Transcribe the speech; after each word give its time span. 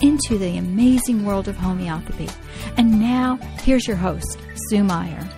into 0.00 0.38
the 0.38 0.58
amazing 0.58 1.24
world 1.24 1.48
of 1.48 1.56
homeopathy. 1.56 2.28
And 2.76 3.00
now, 3.00 3.36
here's 3.62 3.86
your 3.86 3.96
host, 3.96 4.38
Sue 4.68 4.84
Meyer. 4.84 5.28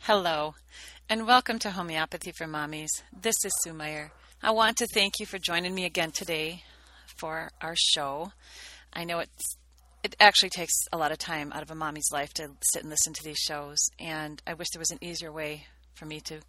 Hello, 0.00 0.54
and 1.08 1.26
welcome 1.26 1.58
to 1.58 1.70
Homeopathy 1.72 2.32
for 2.32 2.46
Mommies. 2.46 2.88
This 3.12 3.36
is 3.44 3.52
Sue 3.62 3.72
Meyer. 3.72 4.12
I 4.42 4.52
want 4.52 4.76
to 4.78 4.86
thank 4.86 5.14
you 5.18 5.26
for 5.26 5.38
joining 5.38 5.74
me 5.74 5.84
again 5.84 6.12
today 6.12 6.62
for 7.16 7.50
our 7.60 7.74
show. 7.76 8.32
I 8.92 9.04
know 9.04 9.18
it's 9.18 9.56
it 10.02 10.14
actually 10.20 10.50
takes 10.50 10.74
a 10.92 10.96
lot 10.96 11.10
of 11.10 11.18
time 11.18 11.52
out 11.52 11.62
of 11.62 11.70
a 11.72 11.74
mommy's 11.74 12.12
life 12.12 12.32
to 12.34 12.50
sit 12.62 12.82
and 12.82 12.90
listen 12.90 13.12
to 13.12 13.24
these 13.24 13.38
shows, 13.38 13.78
and 13.98 14.40
I 14.46 14.54
wish 14.54 14.68
there 14.72 14.78
was 14.78 14.92
an 14.92 15.02
easier 15.02 15.32
way 15.32 15.66
for 15.96 16.06
me 16.06 16.20
to 16.20 16.40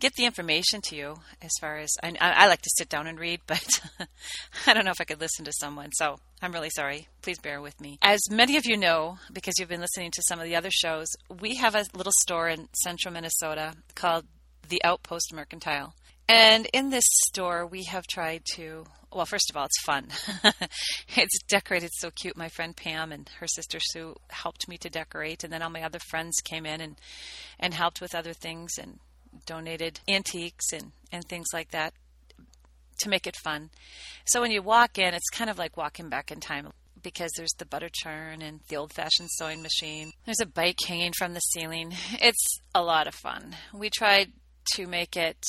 get 0.00 0.14
the 0.14 0.24
information 0.24 0.80
to 0.84 0.96
you 0.96 1.16
as 1.40 1.50
far 1.60 1.78
as 1.78 1.90
I, 2.02 2.14
I 2.20 2.46
like 2.46 2.62
to 2.62 2.70
sit 2.76 2.88
down 2.88 3.06
and 3.06 3.18
read, 3.18 3.40
but 3.46 3.66
I 4.66 4.74
don't 4.74 4.84
know 4.84 4.90
if 4.90 5.00
I 5.00 5.04
could 5.04 5.20
listen 5.20 5.44
to 5.44 5.52
someone. 5.60 5.90
So 5.92 6.18
I'm 6.40 6.52
really 6.52 6.70
sorry. 6.70 7.08
Please 7.22 7.38
bear 7.38 7.60
with 7.60 7.80
me. 7.80 7.98
As 8.02 8.20
many 8.30 8.56
of 8.56 8.66
you 8.66 8.76
know, 8.76 9.18
because 9.32 9.54
you've 9.58 9.68
been 9.68 9.80
listening 9.80 10.10
to 10.12 10.22
some 10.28 10.38
of 10.38 10.44
the 10.44 10.56
other 10.56 10.70
shows, 10.70 11.08
we 11.40 11.56
have 11.56 11.74
a 11.74 11.86
little 11.94 12.12
store 12.22 12.48
in 12.48 12.68
central 12.84 13.14
Minnesota 13.14 13.74
called 13.94 14.26
the 14.68 14.82
Outpost 14.84 15.32
Mercantile. 15.32 15.94
And 16.28 16.66
in 16.72 16.90
this 16.90 17.04
store, 17.26 17.66
we 17.66 17.84
have 17.84 18.06
tried 18.06 18.42
to 18.54 18.84
well, 19.14 19.26
first 19.26 19.50
of 19.50 19.56
all, 19.56 19.66
it's 19.66 19.82
fun. 19.82 20.08
it's 21.16 21.42
decorated 21.48 21.90
so 21.92 22.10
cute. 22.10 22.36
My 22.36 22.48
friend 22.48 22.74
Pam 22.74 23.12
and 23.12 23.28
her 23.40 23.46
sister 23.46 23.78
Sue 23.78 24.16
helped 24.30 24.68
me 24.68 24.78
to 24.78 24.88
decorate, 24.88 25.44
and 25.44 25.52
then 25.52 25.62
all 25.62 25.70
my 25.70 25.82
other 25.82 25.98
friends 25.98 26.40
came 26.42 26.66
in 26.66 26.80
and 26.80 26.96
and 27.58 27.74
helped 27.74 28.00
with 28.00 28.14
other 28.14 28.32
things 28.32 28.72
and 28.80 28.98
donated 29.46 30.00
antiques 30.08 30.72
and 30.72 30.92
and 31.10 31.24
things 31.28 31.48
like 31.52 31.70
that 31.70 31.92
to 33.00 33.08
make 33.08 33.26
it 33.26 33.36
fun. 33.36 33.70
So 34.24 34.40
when 34.40 34.50
you 34.50 34.62
walk 34.62 34.98
in, 34.98 35.14
it's 35.14 35.30
kind 35.30 35.50
of 35.50 35.58
like 35.58 35.76
walking 35.76 36.08
back 36.08 36.30
in 36.30 36.40
time 36.40 36.70
because 37.02 37.32
there's 37.36 37.54
the 37.58 37.66
butter 37.66 37.88
churn 37.92 38.42
and 38.42 38.60
the 38.68 38.76
old 38.76 38.92
fashioned 38.92 39.28
sewing 39.32 39.62
machine. 39.62 40.12
There's 40.24 40.40
a 40.40 40.46
bike 40.46 40.78
hanging 40.86 41.12
from 41.18 41.34
the 41.34 41.40
ceiling. 41.40 41.92
It's 42.20 42.58
a 42.74 42.82
lot 42.82 43.08
of 43.08 43.14
fun. 43.14 43.56
We 43.74 43.90
tried 43.90 44.32
to 44.74 44.86
make 44.86 45.16
it 45.16 45.44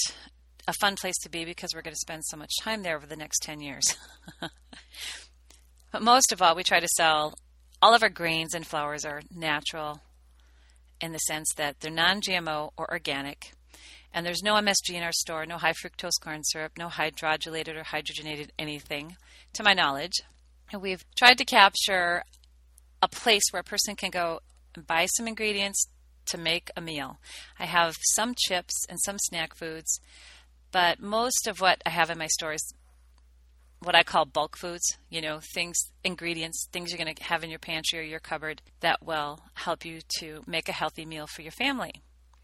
a 0.67 0.73
fun 0.73 0.95
place 0.95 1.17
to 1.23 1.30
be 1.30 1.45
because 1.45 1.72
we're 1.73 1.81
going 1.81 1.94
to 1.94 2.00
spend 2.00 2.23
so 2.25 2.38
much 2.38 2.52
time 2.61 2.83
there 2.83 2.95
over 2.95 3.06
the 3.06 3.16
next 3.16 3.39
10 3.44 3.59
years. 3.59 3.83
but 5.92 6.02
most 6.02 6.31
of 6.31 6.42
all, 6.42 6.55
we 6.55 6.64
try 6.64 6.80
to 6.80 6.88
sell 6.95 7.33
all 7.81 7.94
of 7.94 8.03
our 8.03 8.09
grains 8.09 8.53
and 8.53 8.66
flowers 8.66 9.03
are 9.03 9.22
natural 9.36 10.00
in 11.02 11.11
the 11.11 11.20
sense 11.20 11.50
that 11.58 11.81
they're 11.81 11.92
non 11.92 12.22
GMO 12.22 12.72
or 12.78 12.89
organic. 12.89 13.52
And 14.14 14.25
there's 14.25 14.44
no 14.44 14.53
MSG 14.53 14.94
in 14.94 15.03
our 15.03 15.11
store, 15.11 15.45
no 15.45 15.58
high 15.58 15.73
fructose 15.73 16.22
corn 16.22 16.44
syrup, 16.44 16.73
no 16.77 16.88
hydrogenated 16.88 17.75
or 17.75 17.83
hydrogenated 17.83 18.50
anything, 18.59 19.17
to 19.53 19.64
my 19.64 19.73
knowledge. 19.73 20.22
And 20.72 20.81
we've 20.81 21.03
tried 21.16 21.39
to 21.39 21.45
capture 21.45 22.23
a 23.02 23.08
place 23.08 23.44
where 23.52 23.61
a 23.61 23.66
person 23.66 23.95
can 23.95 24.11
go 24.11 24.39
and 24.75 24.88
buy 24.88 25.08
some 25.08 25.27
ingredients 25.27 25.88
to 26.27 26.38
make 26.38 26.72
a 26.77 26.81
meal. 26.81 27.17
I 27.59 27.66
have 27.66 27.95
some 28.14 28.33
chips 28.38 28.86
and 28.88 29.00
some 29.02 29.17
snack 29.20 29.55
foods 29.55 29.99
but 30.73 31.00
most 31.00 31.48
of 31.48 31.61
what 31.61 31.82
I 31.86 31.92
have 31.92 32.10
in 32.10 32.17
my 32.17 32.28
store 32.28 32.54
is 32.54 32.73
what 33.80 33.95
I 33.95 34.04
call 34.04 34.26
bulk 34.26 34.58
foods, 34.58 34.98
you 35.10 35.22
know, 35.22 35.39
things, 35.54 35.78
ingredients, 36.04 36.67
things 36.72 36.89
you're 36.89 37.04
going 37.04 37.14
to 37.14 37.23
have 37.23 37.44
in 37.44 37.50
your 37.50 37.60
pantry 37.60 38.00
or 38.00 38.04
your 38.04 38.20
cupboard 38.20 38.61
that 38.80 39.06
will 39.06 39.39
help 39.54 39.86
you 39.86 40.00
to 40.20 40.42
make 40.48 40.67
a 40.67 40.73
healthy 40.73 41.06
meal 41.06 41.28
for 41.28 41.44
your 41.44 41.52
family. 41.52 41.94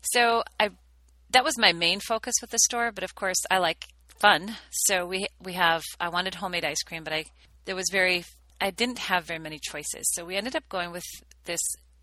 So 0.02 0.44
I 0.60 0.70
that 1.32 1.44
was 1.44 1.58
my 1.58 1.74
main 1.74 2.00
focus 2.00 2.36
with 2.42 2.52
the 2.52 2.60
store, 2.60 2.92
but 2.92 3.04
of 3.04 3.16
course 3.16 3.42
I 3.50 3.58
like 3.58 3.88
fun. 4.20 4.58
So 4.70 5.06
we 5.06 5.28
we 5.42 5.54
have 5.54 5.84
I 6.00 6.10
wanted 6.10 6.36
homemade 6.36 6.66
ice 6.66 6.84
cream, 6.84 7.04
but 7.04 7.14
I 7.14 7.26
there 7.66 7.76
was 7.76 7.90
very 7.92 8.26
I 8.62 8.70
didn't 8.70 9.00
have 9.00 9.26
very 9.26 9.40
many 9.40 9.60
choices. 9.60 10.06
So 10.14 10.26
we 10.26 10.36
ended 10.36 10.56
up 10.56 10.70
going 10.70 10.92
with 10.92 11.06
this 11.46 11.62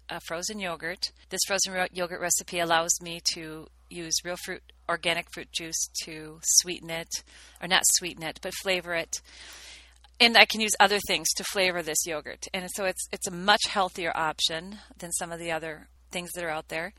uh, 0.08 0.18
frozen 0.26 0.58
yogurt. 0.58 1.12
This 1.28 1.42
frozen 1.46 1.86
yogurt 1.92 2.20
recipe 2.20 2.58
allows 2.58 3.00
me 3.00 3.20
to 3.34 3.68
use 3.88 4.14
real 4.24 4.36
fruit 4.36 4.62
organic 4.88 5.26
fruit 5.32 5.50
juice 5.52 5.88
to 6.04 6.38
sweeten 6.42 6.90
it, 6.90 7.08
or 7.60 7.68
not 7.68 7.82
sweeten 7.94 8.22
it, 8.22 8.38
but 8.42 8.54
flavor 8.54 8.94
it. 8.94 9.20
And 10.18 10.36
I 10.36 10.46
can 10.46 10.60
use 10.60 10.72
other 10.80 10.98
things 11.06 11.28
to 11.36 11.44
flavor 11.44 11.82
this 11.82 12.06
yogurt. 12.06 12.46
And 12.54 12.68
so 12.74 12.84
it's 12.84 13.06
it's 13.12 13.26
a 13.26 13.32
much 13.32 13.62
healthier 13.68 14.12
option 14.16 14.78
than 14.98 15.12
some 15.12 15.32
of 15.32 15.38
the 15.38 15.52
other 15.52 15.88
things 16.10 16.30
that 16.32 16.44
are 16.44 16.50
out 16.50 16.68
there. 16.68 16.92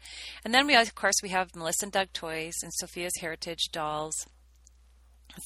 And 0.43 0.53
then 0.53 0.67
we 0.67 0.75
of 0.75 0.95
course 0.95 1.15
we 1.23 1.29
have 1.29 1.55
Melissa 1.55 1.85
and 1.85 1.91
Doug 1.91 2.13
toys 2.13 2.53
and 2.61 2.71
Sophia's 2.73 3.17
Heritage 3.19 3.69
dolls. 3.71 4.13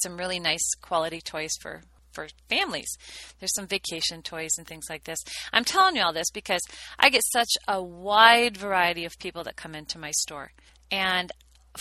Some 0.03 0.17
really 0.17 0.39
nice 0.39 0.67
quality 0.81 1.21
toys 1.21 1.51
for 1.61 1.81
for 2.13 2.27
families. 2.49 2.97
There's 3.39 3.53
some 3.53 3.67
vacation 3.67 4.21
toys 4.21 4.51
and 4.57 4.67
things 4.67 4.85
like 4.89 5.03
this. 5.03 5.19
I'm 5.53 5.65
telling 5.65 5.95
you 5.95 6.03
all 6.03 6.13
this 6.13 6.31
because 6.31 6.61
I 6.99 7.09
get 7.09 7.23
such 7.31 7.51
a 7.67 7.81
wide 7.81 8.57
variety 8.57 9.05
of 9.05 9.17
people 9.19 9.43
that 9.43 9.55
come 9.55 9.75
into 9.75 9.99
my 9.99 10.11
store. 10.11 10.51
And 10.91 11.31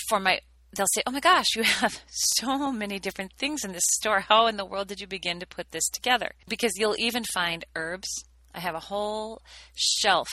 for 0.08 0.20
my 0.20 0.40
they'll 0.72 0.86
say, 0.94 1.02
"Oh 1.06 1.10
my 1.10 1.20
gosh, 1.20 1.56
you 1.56 1.62
have 1.80 2.00
so 2.08 2.72
many 2.72 2.98
different 2.98 3.32
things 3.38 3.64
in 3.64 3.72
this 3.72 3.82
store. 3.94 4.20
How 4.20 4.46
in 4.46 4.56
the 4.56 4.64
world 4.64 4.88
did 4.88 5.00
you 5.00 5.06
begin 5.06 5.40
to 5.40 5.46
put 5.46 5.70
this 5.72 5.88
together?" 5.88 6.32
Because 6.48 6.72
you'll 6.76 6.96
even 6.98 7.24
find 7.24 7.64
herbs. 7.74 8.08
I 8.54 8.60
have 8.60 8.74
a 8.74 8.80
whole 8.80 9.42
shelf, 9.74 10.28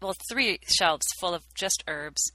well, 0.00 0.14
three 0.30 0.58
shelves 0.66 1.06
full 1.20 1.34
of 1.34 1.42
just 1.54 1.84
herbs. 1.86 2.32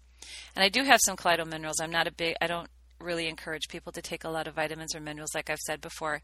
And 0.56 0.64
I 0.64 0.70
do 0.70 0.84
have 0.84 1.00
some 1.04 1.18
colloidal 1.18 1.46
minerals. 1.46 1.80
I'm 1.82 1.92
not 1.92 2.08
a 2.08 2.12
big 2.12 2.36
I 2.42 2.48
don't 2.48 2.70
really 3.00 3.28
encourage 3.28 3.68
people 3.70 3.92
to 3.92 4.02
take 4.02 4.24
a 4.24 4.30
lot 4.30 4.48
of 4.48 4.56
vitamins 4.56 4.96
or 4.96 5.00
minerals 5.00 5.36
like 5.36 5.50
I've 5.50 5.60
said 5.60 5.82
before. 5.82 6.22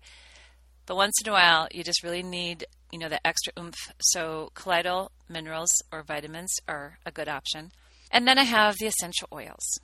But 0.85 0.95
once 0.95 1.13
in 1.23 1.29
a 1.29 1.33
while, 1.33 1.67
you 1.71 1.83
just 1.83 2.03
really 2.03 2.23
need, 2.23 2.65
you 2.91 2.99
know, 2.99 3.09
the 3.09 3.25
extra 3.25 3.53
oomph. 3.57 3.93
So 4.01 4.51
colloidal 4.53 5.11
minerals 5.29 5.71
or 5.91 6.03
vitamins 6.03 6.53
are 6.67 6.97
a 7.05 7.11
good 7.11 7.29
option. 7.29 7.71
And 8.11 8.27
then 8.27 8.37
I 8.37 8.43
have 8.43 8.77
the 8.77 8.87
essential 8.87 9.27
oils 9.31 9.79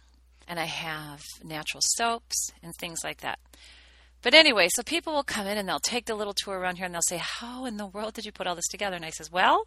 and 0.48 0.60
I 0.60 0.66
have 0.66 1.22
natural 1.44 1.82
soaps 1.84 2.52
and 2.62 2.74
things 2.76 3.00
like 3.04 3.22
that. 3.22 3.40
But 4.22 4.34
anyway, 4.34 4.68
so 4.74 4.84
people 4.84 5.14
will 5.14 5.24
come 5.24 5.48
in 5.48 5.58
and 5.58 5.68
they'll 5.70 5.80
take 5.80 6.06
the 6.06 6.16
little 6.16 6.34
tour 6.36 6.60
around 6.60 6.76
here 6.76 6.86
and 6.86 6.94
they'll 6.94 7.02
say, 7.08 7.18
"How 7.18 7.66
in 7.66 7.78
the 7.78 7.86
world 7.86 8.14
did 8.16 8.26
you 8.26 8.34
put 8.34 8.48
all 8.48 8.56
this 8.56 8.68
together?" 8.68 8.98
And 8.98 9.06
I 9.06 9.12
says, 9.12 9.32
"Well, 9.32 9.66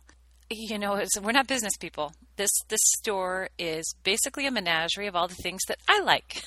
you 0.51 0.79
know, 0.79 1.03
we're 1.23 1.33
not 1.33 1.47
business 1.47 1.77
people. 1.79 2.13
This 2.37 2.51
this 2.69 2.81
store 2.99 3.49
is 3.59 3.95
basically 4.03 4.47
a 4.47 4.51
menagerie 4.51 5.07
of 5.07 5.17
all 5.17 5.29
the 5.29 5.35
things 5.35 5.63
that 5.69 5.79
I 5.89 6.01
like, 6.01 6.45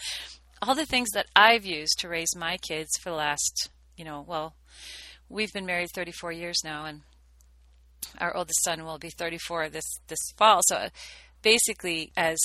all 0.62 0.74
the 0.74 0.86
things 0.86 1.10
that 1.14 1.26
I've 1.36 1.64
used 1.64 1.98
to 2.00 2.08
raise 2.08 2.34
my 2.36 2.56
kids 2.56 2.90
for 3.00 3.10
the 3.10 3.16
last, 3.16 3.70
you 3.96 4.04
know, 4.04 4.24
well, 4.26 4.54
we've 5.28 5.52
been 5.52 5.66
married 5.66 5.88
34 5.94 6.32
years 6.32 6.58
now, 6.64 6.84
and 6.84 7.02
our 8.18 8.36
oldest 8.36 8.62
son 8.64 8.84
will 8.84 8.98
be 8.98 9.10
34 9.10 9.68
this 9.68 9.98
this 10.08 10.32
fall. 10.36 10.60
So 10.66 10.88
basically, 11.42 12.12
as 12.16 12.38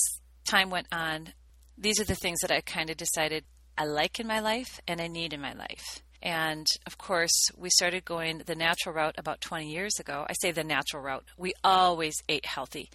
time 0.45 0.69
went 0.69 0.87
on, 0.91 1.33
these 1.77 1.99
are 1.99 2.05
the 2.05 2.15
things 2.15 2.39
that 2.41 2.51
I 2.51 2.61
kind 2.61 2.89
of 2.89 2.97
decided 2.97 3.43
I 3.77 3.85
like 3.85 4.19
in 4.19 4.27
my 4.27 4.39
life 4.39 4.79
and 4.87 5.01
I 5.01 5.07
need 5.07 5.33
in 5.33 5.41
my 5.41 5.53
life. 5.53 6.01
And 6.21 6.67
of 6.85 6.97
course, 6.97 7.49
we 7.57 7.69
started 7.71 8.05
going 8.05 8.43
the 8.45 8.55
natural 8.55 8.93
route 8.93 9.15
about 9.17 9.41
20 9.41 9.67
years 9.67 9.93
ago. 9.99 10.25
I 10.29 10.33
say 10.33 10.51
the 10.51 10.63
natural 10.63 11.01
route. 11.01 11.25
We 11.35 11.53
always 11.63 12.13
ate 12.29 12.45
healthy. 12.45 12.91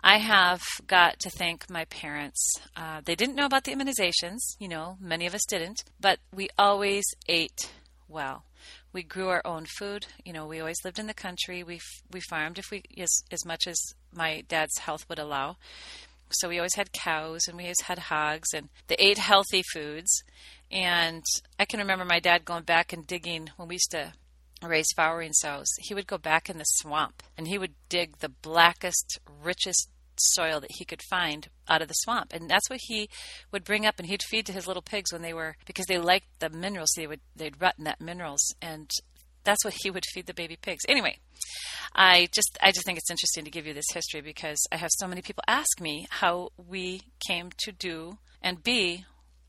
I 0.00 0.18
have 0.18 0.62
got 0.86 1.18
to 1.20 1.30
thank 1.30 1.70
my 1.70 1.86
parents. 1.86 2.52
Uh, 2.76 3.00
they 3.04 3.14
didn't 3.14 3.34
know 3.34 3.46
about 3.46 3.64
the 3.64 3.74
immunizations, 3.74 4.38
you 4.58 4.68
know, 4.68 4.96
many 5.00 5.26
of 5.26 5.34
us 5.34 5.44
didn't, 5.48 5.82
but 5.98 6.18
we 6.32 6.48
always 6.56 7.04
ate 7.26 7.72
well. 8.08 8.44
We 8.92 9.02
grew 9.02 9.28
our 9.28 9.46
own 9.46 9.66
food. 9.78 10.06
You 10.24 10.32
know, 10.32 10.46
we 10.46 10.60
always 10.60 10.84
lived 10.84 10.98
in 10.98 11.06
the 11.06 11.14
country. 11.14 11.62
We 11.62 11.80
we 12.10 12.20
farmed 12.20 12.58
if 12.58 12.70
we 12.70 12.82
as 12.98 13.22
as 13.30 13.44
much 13.44 13.66
as 13.66 13.78
my 14.12 14.44
dad's 14.48 14.78
health 14.78 15.08
would 15.08 15.18
allow. 15.18 15.56
So 16.30 16.48
we 16.48 16.58
always 16.58 16.74
had 16.74 16.92
cows 16.92 17.42
and 17.48 17.56
we 17.56 17.64
always 17.64 17.80
had 17.82 17.98
hogs 17.98 18.52
and 18.52 18.68
they 18.88 18.96
ate 18.98 19.18
healthy 19.18 19.62
foods. 19.72 20.22
And 20.70 21.24
I 21.58 21.64
can 21.64 21.80
remember 21.80 22.04
my 22.04 22.20
dad 22.20 22.44
going 22.44 22.64
back 22.64 22.92
and 22.92 23.06
digging 23.06 23.50
when 23.56 23.68
we 23.68 23.76
used 23.76 23.92
to 23.92 24.12
raise 24.62 24.92
farrowing 24.96 25.32
sows. 25.32 25.68
He 25.80 25.94
would 25.94 26.06
go 26.06 26.18
back 26.18 26.50
in 26.50 26.58
the 26.58 26.64
swamp 26.64 27.22
and 27.36 27.48
he 27.48 27.58
would 27.58 27.74
dig 27.88 28.18
the 28.18 28.28
blackest, 28.28 29.18
richest 29.42 29.88
soil 30.20 30.60
that 30.60 30.72
he 30.72 30.84
could 30.84 31.02
find 31.02 31.48
out 31.68 31.82
of 31.82 31.88
the 31.88 31.94
swamp. 31.94 32.32
And 32.32 32.48
that's 32.48 32.68
what 32.68 32.80
he 32.82 33.08
would 33.52 33.64
bring 33.64 33.86
up 33.86 33.98
and 33.98 34.08
he'd 34.08 34.22
feed 34.22 34.46
to 34.46 34.52
his 34.52 34.66
little 34.66 34.82
pigs 34.82 35.12
when 35.12 35.22
they 35.22 35.34
were 35.34 35.56
because 35.66 35.86
they 35.86 35.98
liked 35.98 36.26
the 36.40 36.50
minerals. 36.50 36.90
They 36.96 37.06
would 37.06 37.20
they'd 37.36 37.60
rut 37.60 37.76
in 37.78 37.84
that 37.84 38.00
minerals 38.00 38.54
and 38.60 38.90
that's 39.44 39.64
what 39.64 39.74
he 39.82 39.90
would 39.90 40.04
feed 40.12 40.26
the 40.26 40.34
baby 40.34 40.56
pigs. 40.60 40.84
Anyway, 40.88 41.18
I 41.94 42.28
just 42.32 42.58
I 42.62 42.70
just 42.70 42.84
think 42.84 42.98
it's 42.98 43.10
interesting 43.10 43.44
to 43.44 43.50
give 43.50 43.66
you 43.66 43.74
this 43.74 43.92
history 43.92 44.20
because 44.20 44.58
I 44.70 44.76
have 44.76 44.90
so 44.98 45.08
many 45.08 45.22
people 45.22 45.42
ask 45.46 45.80
me 45.80 46.06
how 46.10 46.50
we 46.56 47.02
came 47.26 47.50
to 47.58 47.72
do 47.72 48.18
and 48.42 48.62
be 48.62 49.04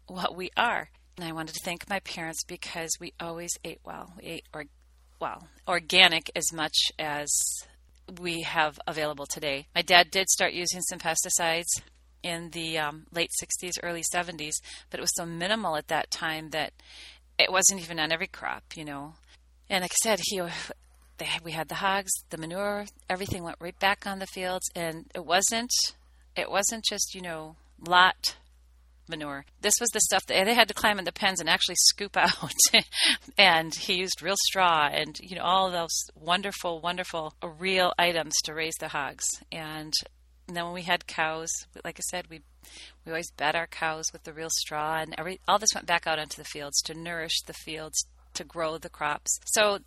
what 0.07 0.35
we 0.35 0.51
are. 0.55 0.89
And 1.17 1.27
I 1.27 1.33
wanted 1.33 1.55
to 1.55 1.61
thank 1.65 1.89
my 1.89 1.99
parents 1.99 2.43
because 2.45 2.91
we 2.99 3.13
always 3.19 3.51
ate 3.65 3.81
well. 3.83 4.13
We 4.17 4.23
ate 4.23 4.45
or 4.53 4.65
well, 5.19 5.47
organic 5.67 6.31
as 6.35 6.53
much 6.53 6.77
as 6.97 7.29
we 8.19 8.41
have 8.41 8.79
available 8.87 9.25
today. 9.25 9.67
My 9.75 9.81
dad 9.81 10.11
did 10.11 10.29
start 10.29 10.53
using 10.53 10.81
some 10.81 10.99
pesticides 10.99 11.81
in 12.23 12.49
the 12.51 12.77
um, 12.77 13.05
late 13.13 13.31
60s, 13.41 13.73
early 13.83 14.03
70s, 14.13 14.55
but 14.89 14.99
it 14.99 15.03
was 15.03 15.15
so 15.15 15.25
minimal 15.25 15.75
at 15.75 15.87
that 15.87 16.11
time 16.11 16.49
that 16.49 16.73
it 17.37 17.51
wasn't 17.51 17.81
even 17.81 17.99
on 17.99 18.11
every 18.11 18.27
crop, 18.27 18.63
you 18.75 18.83
know. 18.83 19.13
And 19.69 19.81
like 19.83 19.91
I 19.91 20.03
said, 20.03 20.19
he 20.23 20.41
they, 21.17 21.27
we 21.43 21.51
had 21.51 21.67
the 21.67 21.75
hogs, 21.75 22.11
the 22.29 22.37
manure, 22.37 22.85
everything 23.09 23.43
went 23.43 23.57
right 23.59 23.77
back 23.79 24.07
on 24.07 24.19
the 24.19 24.27
fields, 24.27 24.69
and 24.75 25.05
it 25.13 25.25
wasn't 25.25 25.71
it 26.35 26.49
wasn't 26.49 26.83
just 26.89 27.13
you 27.13 27.21
know 27.21 27.55
lot 27.85 28.35
manure. 29.09 29.45
This 29.61 29.75
was 29.79 29.89
the 29.89 30.01
stuff 30.01 30.25
that 30.27 30.45
they 30.45 30.53
had 30.53 30.67
to 30.67 30.73
climb 30.73 30.99
in 30.99 31.05
the 31.05 31.11
pens 31.11 31.39
and 31.39 31.49
actually 31.49 31.75
scoop 31.77 32.15
out. 32.17 32.53
and 33.37 33.73
he 33.73 33.95
used 33.95 34.21
real 34.21 34.35
straw 34.47 34.89
and 34.91 35.17
you 35.21 35.35
know 35.35 35.43
all 35.43 35.71
those 35.71 36.03
wonderful, 36.15 36.79
wonderful 36.79 37.33
uh, 37.43 37.47
real 37.47 37.93
items 37.97 38.33
to 38.43 38.53
raise 38.53 38.75
the 38.79 38.89
hogs. 38.89 39.25
And 39.51 39.93
then 40.47 40.65
when 40.65 40.73
we 40.73 40.83
had 40.83 41.07
cows, 41.07 41.49
like 41.83 41.99
I 41.99 42.05
said, 42.09 42.27
we 42.29 42.41
we 43.05 43.11
always 43.11 43.31
bed 43.31 43.55
our 43.55 43.67
cows 43.67 44.05
with 44.13 44.23
the 44.23 44.33
real 44.33 44.49
straw, 44.51 44.99
and 44.99 45.15
every 45.17 45.39
all 45.47 45.59
this 45.59 45.73
went 45.73 45.87
back 45.87 46.05
out 46.07 46.19
onto 46.19 46.37
the 46.37 46.47
fields 46.47 46.81
to 46.83 46.93
nourish 46.93 47.41
the 47.45 47.53
fields 47.53 48.05
to 48.33 48.43
grow 48.43 48.77
the 48.77 48.89
crops. 48.89 49.39
So 49.45 49.79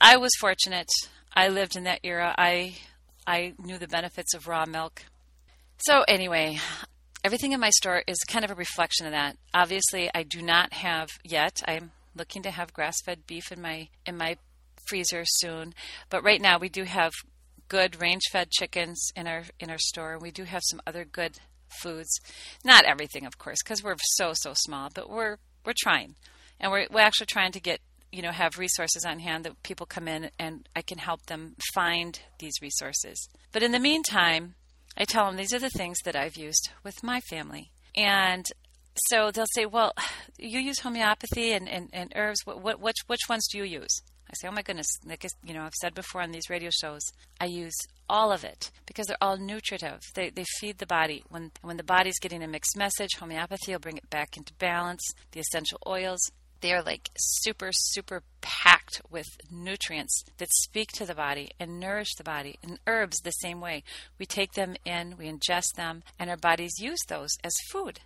I 0.00 0.16
was 0.16 0.32
fortunate. 0.40 0.88
I 1.34 1.48
lived 1.48 1.76
in 1.76 1.84
that 1.84 2.00
era. 2.02 2.34
I 2.36 2.76
I 3.26 3.54
knew 3.58 3.78
the 3.78 3.88
benefits 3.88 4.34
of 4.34 4.46
raw 4.46 4.66
milk. 4.66 5.02
So 5.78 6.04
anyway, 6.08 6.58
everything 7.26 7.50
in 7.50 7.58
my 7.58 7.70
store 7.70 8.04
is 8.06 8.18
kind 8.20 8.44
of 8.44 8.52
a 8.52 8.54
reflection 8.54 9.04
of 9.04 9.10
that. 9.10 9.36
Obviously, 9.52 10.08
I 10.14 10.22
do 10.22 10.40
not 10.40 10.72
have 10.72 11.08
yet. 11.24 11.60
I'm 11.66 11.90
looking 12.14 12.40
to 12.44 12.52
have 12.52 12.72
grass-fed 12.72 13.26
beef 13.26 13.50
in 13.50 13.60
my 13.60 13.88
in 14.06 14.16
my 14.16 14.36
freezer 14.86 15.24
soon, 15.26 15.74
but 16.08 16.22
right 16.22 16.40
now 16.40 16.56
we 16.56 16.68
do 16.68 16.84
have 16.84 17.10
good 17.66 18.00
range-fed 18.00 18.52
chickens 18.52 19.10
in 19.16 19.26
our 19.26 19.42
in 19.58 19.70
our 19.70 19.78
store. 19.78 20.18
We 20.20 20.30
do 20.30 20.44
have 20.44 20.62
some 20.64 20.80
other 20.86 21.04
good 21.04 21.40
foods. 21.82 22.20
Not 22.64 22.84
everything, 22.84 23.26
of 23.26 23.38
course, 23.38 23.58
because 23.60 23.82
we're 23.82 23.96
so 23.98 24.30
so 24.32 24.52
small, 24.54 24.90
but 24.94 25.10
we're 25.10 25.38
we're 25.64 25.74
trying, 25.76 26.14
and 26.60 26.70
we're 26.70 26.86
we're 26.92 27.00
actually 27.00 27.26
trying 27.26 27.50
to 27.50 27.60
get 27.60 27.80
you 28.12 28.22
know 28.22 28.30
have 28.30 28.56
resources 28.56 29.04
on 29.04 29.18
hand 29.18 29.44
that 29.44 29.64
people 29.64 29.84
come 29.84 30.06
in 30.06 30.30
and 30.38 30.68
I 30.76 30.82
can 30.82 30.98
help 30.98 31.26
them 31.26 31.56
find 31.74 32.20
these 32.38 32.62
resources. 32.62 33.28
But 33.50 33.64
in 33.64 33.72
the 33.72 33.80
meantime, 33.80 34.54
I 34.96 35.04
tell 35.04 35.26
them 35.26 35.36
these 35.36 35.52
are 35.52 35.58
the 35.58 35.70
things 35.70 35.98
that 36.04 36.16
I've 36.16 36.36
used 36.36 36.70
with 36.82 37.02
my 37.02 37.20
family. 37.20 37.70
And 37.96 38.46
so 39.08 39.30
they'll 39.30 39.46
say, 39.52 39.66
Well, 39.66 39.92
you 40.38 40.60
use 40.60 40.80
homeopathy 40.80 41.52
and, 41.52 41.68
and, 41.68 41.88
and 41.92 42.12
herbs. 42.14 42.40
What, 42.44 42.62
what, 42.62 42.80
which, 42.80 42.96
which 43.06 43.28
ones 43.28 43.46
do 43.48 43.58
you 43.58 43.64
use? 43.64 44.02
I 44.28 44.34
say, 44.34 44.48
Oh 44.48 44.52
my 44.52 44.62
goodness, 44.62 44.88
like 45.04 45.24
you 45.44 45.54
know, 45.54 45.62
I've 45.62 45.74
said 45.74 45.94
before 45.94 46.22
on 46.22 46.32
these 46.32 46.50
radio 46.50 46.70
shows, 46.70 47.02
I 47.40 47.46
use 47.46 47.76
all 48.08 48.32
of 48.32 48.44
it 48.44 48.70
because 48.86 49.06
they're 49.06 49.16
all 49.20 49.36
nutritive. 49.36 50.00
They, 50.14 50.30
they 50.30 50.44
feed 50.58 50.78
the 50.78 50.86
body. 50.86 51.24
When, 51.28 51.52
when 51.62 51.76
the 51.76 51.84
body's 51.84 52.18
getting 52.18 52.42
a 52.42 52.48
mixed 52.48 52.76
message, 52.76 53.16
homeopathy 53.18 53.72
will 53.72 53.80
bring 53.80 53.96
it 53.98 54.10
back 54.10 54.36
into 54.36 54.54
balance. 54.54 55.02
The 55.32 55.40
essential 55.40 55.80
oils, 55.86 56.20
they 56.60 56.72
are 56.72 56.82
like 56.82 57.10
super, 57.16 57.70
super 57.72 58.22
packed 58.86 59.02
with 59.10 59.26
nutrients 59.50 60.24
that 60.38 60.52
speak 60.52 60.92
to 60.92 61.06
the 61.06 61.14
body 61.14 61.50
and 61.58 61.80
nourish 61.80 62.14
the 62.16 62.24
body. 62.24 62.58
And 62.62 62.78
herbs, 62.86 63.18
the 63.20 63.30
same 63.30 63.60
way. 63.60 63.82
We 64.18 64.26
take 64.26 64.52
them 64.52 64.76
in, 64.84 65.16
we 65.16 65.30
ingest 65.30 65.74
them, 65.76 66.02
and 66.18 66.30
our 66.30 66.36
bodies 66.36 66.78
use 66.78 67.00
those 67.08 67.30
as 67.44 67.52
food. 67.70 68.00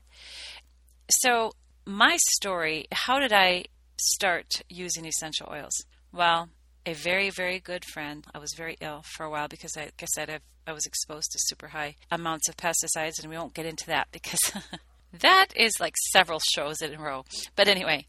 So, 1.10 1.52
my 1.86 2.18
story 2.32 2.86
how 2.92 3.18
did 3.18 3.32
I 3.32 3.64
start 3.96 4.62
using 4.68 5.06
essential 5.06 5.48
oils? 5.50 5.84
Well, 6.12 6.48
a 6.86 6.94
very, 6.94 7.30
very 7.30 7.58
good 7.58 7.84
friend. 7.84 8.26
I 8.34 8.38
was 8.38 8.54
very 8.56 8.76
ill 8.80 9.02
for 9.14 9.24
a 9.24 9.30
while 9.30 9.48
because, 9.48 9.76
I, 9.76 9.82
like 9.82 10.02
I 10.02 10.06
said, 10.06 10.30
I've, 10.30 10.42
I 10.66 10.72
was 10.72 10.86
exposed 10.86 11.32
to 11.32 11.38
super 11.40 11.68
high 11.68 11.96
amounts 12.10 12.48
of 12.48 12.56
pesticides, 12.56 13.20
and 13.20 13.30
we 13.30 13.36
won't 13.36 13.54
get 13.54 13.66
into 13.66 13.86
that 13.86 14.08
because 14.12 14.40
that 15.20 15.48
is 15.56 15.72
like 15.80 15.94
several 16.12 16.40
shows 16.52 16.80
in 16.80 16.94
a 16.94 17.02
row. 17.02 17.24
But 17.56 17.68
anyway, 17.68 18.06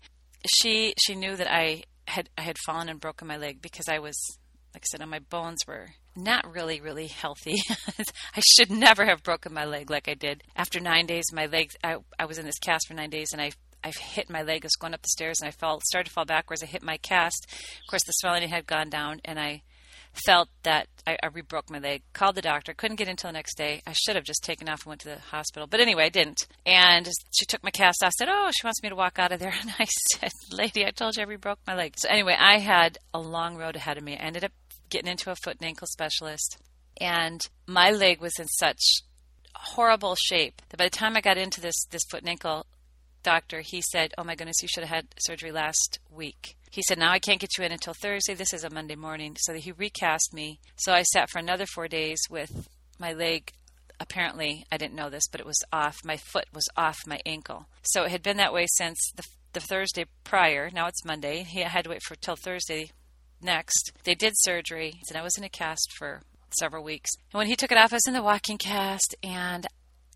she 0.48 0.94
she 0.98 1.16
knew 1.16 1.36
that 1.36 1.52
I 1.52 1.84
had 2.12 2.30
I 2.38 2.42
had 2.42 2.58
fallen 2.66 2.90
and 2.90 3.00
broken 3.00 3.28
my 3.28 3.38
leg 3.38 3.62
because 3.62 3.88
I 3.88 4.00
was 4.00 4.16
like 4.74 4.84
I 4.84 4.88
said, 4.98 5.06
my 5.06 5.20
bones 5.20 5.60
were 5.68 5.90
not 6.16 6.50
really, 6.50 6.80
really 6.80 7.08
healthy. 7.08 7.56
I 8.36 8.42
should 8.56 8.72
never 8.72 9.06
have 9.06 9.24
broken 9.24 9.54
my 9.54 9.66
leg 9.66 9.90
like 9.90 10.08
I 10.08 10.14
did. 10.14 10.44
After 10.56 10.80
nine 10.80 11.06
days, 11.06 11.26
my 11.34 11.46
leg, 11.48 11.72
I, 11.84 11.98
I 12.18 12.26
was 12.26 12.38
in 12.38 12.46
this 12.46 12.60
cast 12.60 12.88
for 12.88 12.94
nine 12.94 13.10
days 13.10 13.30
and 13.34 13.42
I 13.42 13.52
I 13.84 13.90
hit 13.90 14.30
my 14.30 14.44
leg. 14.44 14.64
I 14.64 14.68
was 14.68 14.76
going 14.76 14.94
up 14.94 15.02
the 15.02 15.10
stairs 15.10 15.42
and 15.42 15.48
I 15.48 15.52
fell, 15.52 15.80
started 15.84 16.08
to 16.10 16.14
fall 16.14 16.26
backwards. 16.26 16.62
I 16.62 16.68
hit 16.68 16.84
my 16.84 16.98
cast. 16.98 17.48
Of 17.50 17.90
course, 17.90 18.04
the 18.04 18.12
swelling 18.12 18.48
had 18.48 18.68
gone 18.68 18.90
down 18.90 19.22
and 19.26 19.40
I 19.40 19.64
felt 20.14 20.50
that 20.64 20.88
I, 21.06 21.18
I 21.24 21.28
re-broke 21.28 21.70
my 21.70 21.80
leg. 21.80 22.04
Called 22.14 22.36
the 22.36 22.42
doctor. 22.42 22.74
Couldn't 22.74 22.98
get 22.98 23.08
in 23.08 23.12
until 23.12 23.30
the 23.30 23.34
next 23.34 23.58
day. 23.58 23.82
I 23.88 23.94
should 23.94 24.16
have 24.16 24.26
just 24.26 24.44
taken 24.44 24.70
off 24.70 24.82
and 24.82 24.88
went 24.92 25.02
to 25.02 25.10
the 25.10 25.20
hospital, 25.20 25.68
but 25.68 25.80
anyway, 25.80 26.06
I 26.06 26.10
didn't. 26.10 26.48
And 26.66 27.10
she 27.32 27.46
took 27.46 27.64
my 27.64 27.72
cast 27.72 28.04
off. 28.04 28.14
Said, 28.14 28.30
"Oh, 28.30 28.52
she 28.52 28.66
wants 28.66 28.82
me 28.84 28.90
to 28.90 28.96
walk 28.96 29.20
out 29.20 29.32
of 29.32 29.40
there." 29.40 29.54
And 29.62 29.74
I 29.80 29.86
said, 29.86 30.32
"Lady, 30.52 30.86
I 30.86 30.92
told 30.92 31.16
you 31.16 31.24
I 31.24 31.26
re-broke 31.26 31.60
my 31.68 31.76
leg." 31.76 31.94
So 31.98 32.10
anyway, 32.10 32.36
I 32.38 32.60
had 32.60 32.98
a 33.14 33.20
long 33.20 33.56
road 33.58 33.76
ahead 33.76 33.98
of 33.98 34.04
me. 34.04 34.14
I 34.14 34.22
ended 34.22 34.44
up 34.44 34.52
getting 34.90 35.12
into 35.12 35.32
a 35.32 35.36
foot 35.36 35.58
and 35.60 35.68
ankle 35.68 35.88
specialist, 35.88 36.58
and 37.00 37.42
my 37.68 37.92
leg 37.92 38.22
was 38.22 38.38
in 38.40 38.48
such 38.48 38.82
horrible 39.54 40.16
shape 40.16 40.62
that 40.70 40.78
by 40.78 40.86
the 40.86 40.90
time 40.90 41.16
I 41.16 41.22
got 41.22 41.38
into 41.38 41.62
this 41.62 41.86
this 41.90 42.04
foot 42.10 42.22
and 42.22 42.30
ankle 42.30 42.66
doctor, 43.24 43.62
he 43.62 43.82
said, 43.82 44.14
"Oh 44.18 44.24
my 44.24 44.36
goodness, 44.36 44.62
you 44.62 44.68
should 44.68 44.84
have 44.84 44.96
had 44.96 45.08
surgery 45.20 45.52
last 45.52 46.00
week." 46.10 46.58
He 46.72 46.82
said, 46.82 46.98
Now 46.98 47.12
I 47.12 47.20
can't 47.20 47.40
get 47.40 47.58
you 47.58 47.66
in 47.66 47.74
until 47.74 47.94
Thursday. 47.94 48.34
This 48.34 48.54
is 48.54 48.64
a 48.64 48.70
Monday 48.70 48.96
morning. 48.96 49.36
So 49.38 49.54
he 49.54 49.74
recast 49.74 50.34
me. 50.34 50.62
So 50.78 50.94
I 50.94 51.04
sat 51.04 51.30
for 51.30 51.38
another 51.38 51.66
four 51.66 51.90
days 51.90 52.20
with 52.30 52.70
my 52.98 53.12
leg. 53.12 53.52
Apparently, 54.00 54.66
I 54.72 54.78
didn't 54.78 54.96
know 54.96 55.10
this, 55.10 55.28
but 55.30 55.42
it 55.42 55.46
was 55.46 55.62
off. 55.74 55.98
My 56.06 56.16
foot 56.16 56.46
was 56.54 56.68
off 56.78 56.98
my 57.06 57.20
ankle. 57.26 57.68
So 57.84 58.04
it 58.04 58.12
had 58.12 58.24
been 58.24 58.38
that 58.38 58.54
way 58.54 58.68
since 58.78 58.98
the, 59.16 59.24
the 59.52 59.60
Thursday 59.60 60.06
prior. 60.24 60.70
Now 60.74 60.88
it's 60.88 61.06
Monday. 61.06 61.44
He 61.44 61.60
had 61.60 61.84
to 61.84 61.90
wait 61.90 62.04
for 62.04 62.16
till 62.16 62.38
Thursday 62.38 62.92
next. 63.42 63.92
They 64.06 64.16
did 64.16 64.34
surgery, 64.38 64.94
and 65.10 65.18
I 65.18 65.24
was 65.24 65.38
in 65.38 65.44
a 65.44 65.50
cast 65.50 65.92
for 65.98 66.22
several 66.58 66.86
weeks. 66.86 67.12
And 67.34 67.38
when 67.38 67.48
he 67.48 67.56
took 67.58 67.72
it 67.72 67.78
off, 67.78 67.92
I 67.92 67.98
was 67.98 68.08
in 68.08 68.14
the 68.14 68.24
walking 68.24 68.58
cast. 68.58 69.14
And 69.22 69.68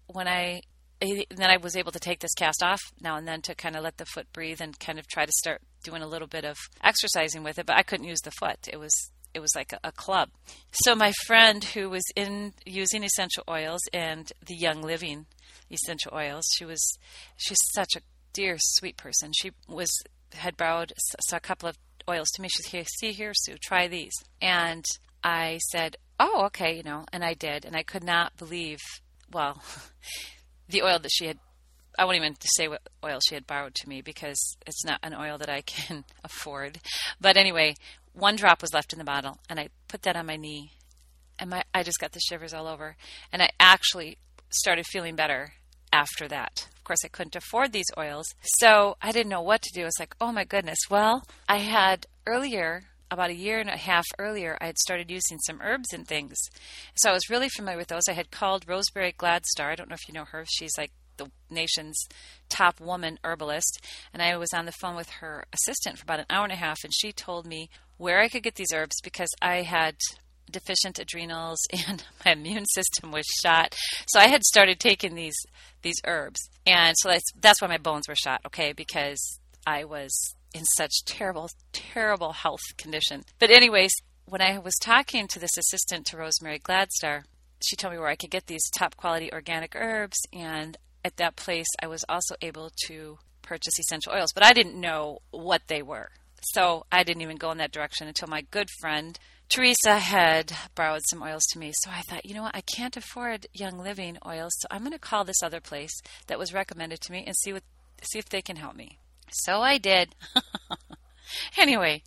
when 0.08 0.28
I 0.28 0.62
then 1.02 1.50
I 1.50 1.58
was 1.58 1.76
able 1.76 1.92
to 1.92 2.00
take 2.00 2.20
this 2.20 2.34
cast 2.34 2.64
off 2.64 2.80
now 3.02 3.18
and 3.18 3.28
then 3.28 3.42
to 3.44 3.54
kind 3.54 3.76
of 3.76 3.84
let 3.84 3.98
the 3.98 4.06
foot 4.06 4.32
breathe 4.32 4.62
and 4.62 4.80
kind 4.80 4.98
of 4.98 5.08
try 5.08 5.26
to 5.26 5.32
start 5.32 5.62
doing 5.86 6.02
a 6.02 6.08
little 6.08 6.28
bit 6.28 6.44
of 6.44 6.58
exercising 6.84 7.44
with 7.44 7.60
it. 7.60 7.66
But 7.66 7.78
I 7.78 7.84
couldn't 7.84 8.08
use 8.08 8.22
the 8.24 8.32
foot; 8.32 8.68
it 8.72 8.80
was 8.80 8.94
it 9.34 9.40
was 9.40 9.56
like 9.56 9.74
a, 9.74 9.80
a 9.84 9.92
club. 9.92 10.30
So 10.84 10.96
my 10.96 11.14
friend 11.28 11.64
who 11.64 11.90
was 11.90 12.04
in 12.16 12.54
using 12.66 13.04
essential 13.04 13.44
oils 13.50 13.82
and 13.94 14.32
the 14.46 14.56
Young 14.56 14.82
Living 14.82 15.26
essential 15.70 16.12
oils, 16.14 16.46
she 16.56 16.66
was 16.66 16.82
she's 17.38 17.58
such 17.74 17.96
a 17.96 18.02
dear, 18.34 18.58
sweet 18.60 18.98
person. 18.98 19.32
She 19.38 19.52
was 19.68 19.92
had 20.34 20.58
borrowed 20.58 20.94
a 21.32 21.40
couple 21.40 21.70
of 21.70 21.78
oils 22.10 22.28
to 22.36 22.42
me. 22.42 22.50
She 22.50 22.64
said, 22.64 22.88
"See 23.00 23.12
here, 23.12 23.34
Sue, 23.34 23.58
try 23.62 23.88
these." 23.88 24.14
And 24.42 24.86
I 25.24 25.60
said, 25.72 25.98
"Oh, 26.20 26.46
okay," 26.46 26.78
you 26.78 26.84
know, 26.84 27.06
and 27.12 27.24
I 27.24 27.34
did, 27.34 27.66
and 27.66 27.76
I 27.76 27.84
could 27.84 28.04
not 28.04 28.38
believe. 28.38 28.80
Well, 29.32 29.62
the 30.70 30.84
oil 30.84 31.00
that 31.00 31.12
she 31.12 31.28
had 31.28 31.40
I 31.98 32.06
won't 32.06 32.18
even 32.18 32.36
say 32.42 32.68
what 32.68 32.88
oil 33.04 33.20
she 33.20 33.36
had 33.36 33.48
borrowed 33.48 33.76
to 33.76 33.90
me 33.90 34.02
because 34.02 34.58
it's 34.66 34.86
not 34.86 35.00
an 35.04 35.14
oil 35.14 35.38
that 35.38 35.50
I 35.50 35.62
can 35.62 36.04
afford. 36.24 36.80
But 37.20 37.38
anyway, 37.38 37.76
one 38.14 38.36
drop 38.36 38.62
was 38.62 38.74
left 38.74 38.94
in 38.94 39.00
the 39.00 39.06
bottle, 39.06 39.40
and 39.50 39.60
I 39.60 39.70
put 39.88 40.04
that 40.04 40.16
on 40.16 40.26
my 40.26 40.36
knee, 40.36 40.72
and 41.40 41.50
my 41.50 41.64
I 41.74 41.84
just 41.84 42.00
got 42.00 42.14
the 42.14 42.20
shivers 42.20 42.54
all 42.54 42.68
over, 42.68 42.96
and 43.32 43.42
I 43.42 43.50
actually 43.60 44.18
started 44.50 44.86
feeling 44.86 45.16
better 45.16 45.54
after 45.92 46.28
that. 46.28 46.68
Of 46.78 46.84
course, 46.84 47.04
I 47.04 47.10
couldn't 47.10 47.36
afford 47.36 47.72
these 47.72 47.92
oils, 47.98 48.28
so 48.42 48.98
I 49.02 49.12
didn't 49.12 49.30
know 49.30 49.42
what 49.42 49.62
to 49.64 49.74
do. 49.74 49.86
It's 49.86 50.00
like, 50.00 50.16
oh 50.22 50.32
my 50.32 50.44
goodness. 50.44 50.80
Well, 50.90 51.26
I 51.50 51.58
had 51.58 52.06
earlier 52.26 52.84
about 53.12 53.30
a 53.30 53.36
year 53.36 53.60
and 53.60 53.70
a 53.70 53.78
half 53.78 54.06
earlier, 54.20 54.58
I 54.60 54.66
had 54.66 54.78
started 54.78 55.12
using 55.12 55.40
some 55.40 55.62
herbs 55.62 55.94
and 55.94 56.08
things. 56.08 56.36
So 56.96 57.10
I 57.10 57.14
was 57.14 57.30
really 57.30 57.50
familiar 57.50 57.78
with 57.78 57.88
those. 57.88 58.08
I 58.10 58.14
had 58.14 58.32
called 58.32 58.68
Rosemary 58.68 59.14
Gladstar. 59.14 59.72
I 59.72 59.76
don't 59.76 59.90
know 59.90 59.96
if 59.96 60.08
you 60.08 60.14
know 60.14 60.26
her. 60.26 60.44
She's 60.48 60.78
like 60.78 60.92
the 61.18 61.30
nation's 61.50 61.98
top 62.50 62.80
woman 62.80 63.20
herbalist. 63.24 63.82
And 64.14 64.22
I 64.22 64.38
was 64.38 64.54
on 64.54 64.66
the 64.66 64.72
phone 64.72 64.96
with 64.96 65.10
her 65.22 65.46
assistant 65.54 65.98
for 65.98 66.04
about 66.04 66.20
an 66.20 66.26
hour 66.30 66.44
and 66.44 66.54
a 66.54 66.58
half, 66.58 66.84
and 66.84 66.94
she 66.94 67.12
told 67.12 67.46
me 67.46 67.70
where 67.98 68.20
I 68.20 68.28
could 68.28 68.44
get 68.44 68.56
these 68.56 68.74
herbs 68.74 68.96
because 69.04 69.30
I 69.42 69.62
had 69.62 69.96
deficient 70.52 71.00
adrenals 71.00 71.58
and 71.88 72.04
my 72.26 72.34
immune 72.34 72.66
system 72.74 73.12
was 73.12 73.26
shot. 73.42 73.76
So 74.08 74.20
I 74.20 74.28
had 74.28 74.44
started 74.44 74.80
taking 74.80 75.16
these 75.16 75.38
these 75.82 76.02
herbs. 76.06 76.40
And 76.66 76.96
so 77.00 77.10
that's 77.10 77.32
that's 77.40 77.62
why 77.62 77.68
my 77.68 77.78
bones 77.78 78.08
were 78.08 78.16
shot, 78.16 78.42
okay? 78.46 78.74
Because 78.74 79.40
I 79.66 79.84
was 79.84 80.36
in 80.56 80.64
such 80.78 81.04
terrible, 81.06 81.50
terrible 81.74 82.32
health 82.32 82.62
condition. 82.78 83.26
But, 83.40 83.50
anyways, 83.50 83.92
when 84.26 84.42
I 84.42 84.58
was 84.58 84.76
talking 84.76 85.28
to 85.28 85.40
this 85.40 85.58
assistant 85.58 86.06
to 86.08 86.18
Rosemary 86.18 86.60
Gladstar, 86.60 87.24
she 87.62 87.76
told 87.76 87.94
me 87.94 88.00
where 88.00 88.08
I 88.08 88.16
could 88.16 88.32
get 88.32 88.48
these 88.48 88.70
top 88.78 88.96
quality 88.96 89.32
organic 89.34 89.76
herbs. 89.76 90.18
And 90.32 90.78
at 91.06 91.18
that 91.18 91.36
place, 91.36 91.68
I 91.82 91.88
was 91.88 92.04
also 92.10 92.36
able 92.42 92.72
to 92.88 93.20
purchase 93.44 93.80
essential 93.80 94.12
oils, 94.12 94.34
but 94.34 94.44
I 94.44 94.54
didn't 94.54 94.80
know 94.80 95.20
what 95.30 95.62
they 95.68 95.84
were. 95.84 96.10
So 96.54 96.86
I 96.92 97.04
didn't 97.04 97.22
even 97.22 97.38
go 97.38 97.52
in 97.52 97.60
that 97.60 97.72
direction 97.72 98.08
until 98.08 98.28
my 98.28 98.42
good 98.52 98.70
friend 98.82 99.18
Teresa 99.48 100.00
had 100.00 100.52
borrowed 100.74 101.04
some 101.08 101.22
oils 101.22 101.44
to 101.52 101.60
me. 101.60 101.72
So 101.84 101.92
I 101.92 102.02
thought, 102.02 102.26
you 102.26 102.34
know 102.34 102.42
what, 102.42 102.56
I 102.56 102.62
can't 102.62 102.98
afford 102.98 103.46
Young 103.54 103.78
Living 103.78 104.18
oils, 104.26 104.54
so 104.58 104.68
I'm 104.72 104.82
going 104.82 104.92
to 104.92 105.00
call 105.00 105.24
this 105.24 105.44
other 105.44 105.62
place 105.62 105.94
that 106.26 106.40
was 106.40 106.54
recommended 106.54 107.00
to 107.02 107.12
me 107.12 107.24
and 107.26 107.36
see 107.36 107.54
what 107.54 107.64
see 108.02 108.20
if 108.20 108.28
they 108.28 108.42
can 108.42 108.56
help 108.56 108.76
me. 108.76 108.98
So 109.32 109.62
I 109.62 109.78
did. 109.78 110.16
anyway, 111.58 112.02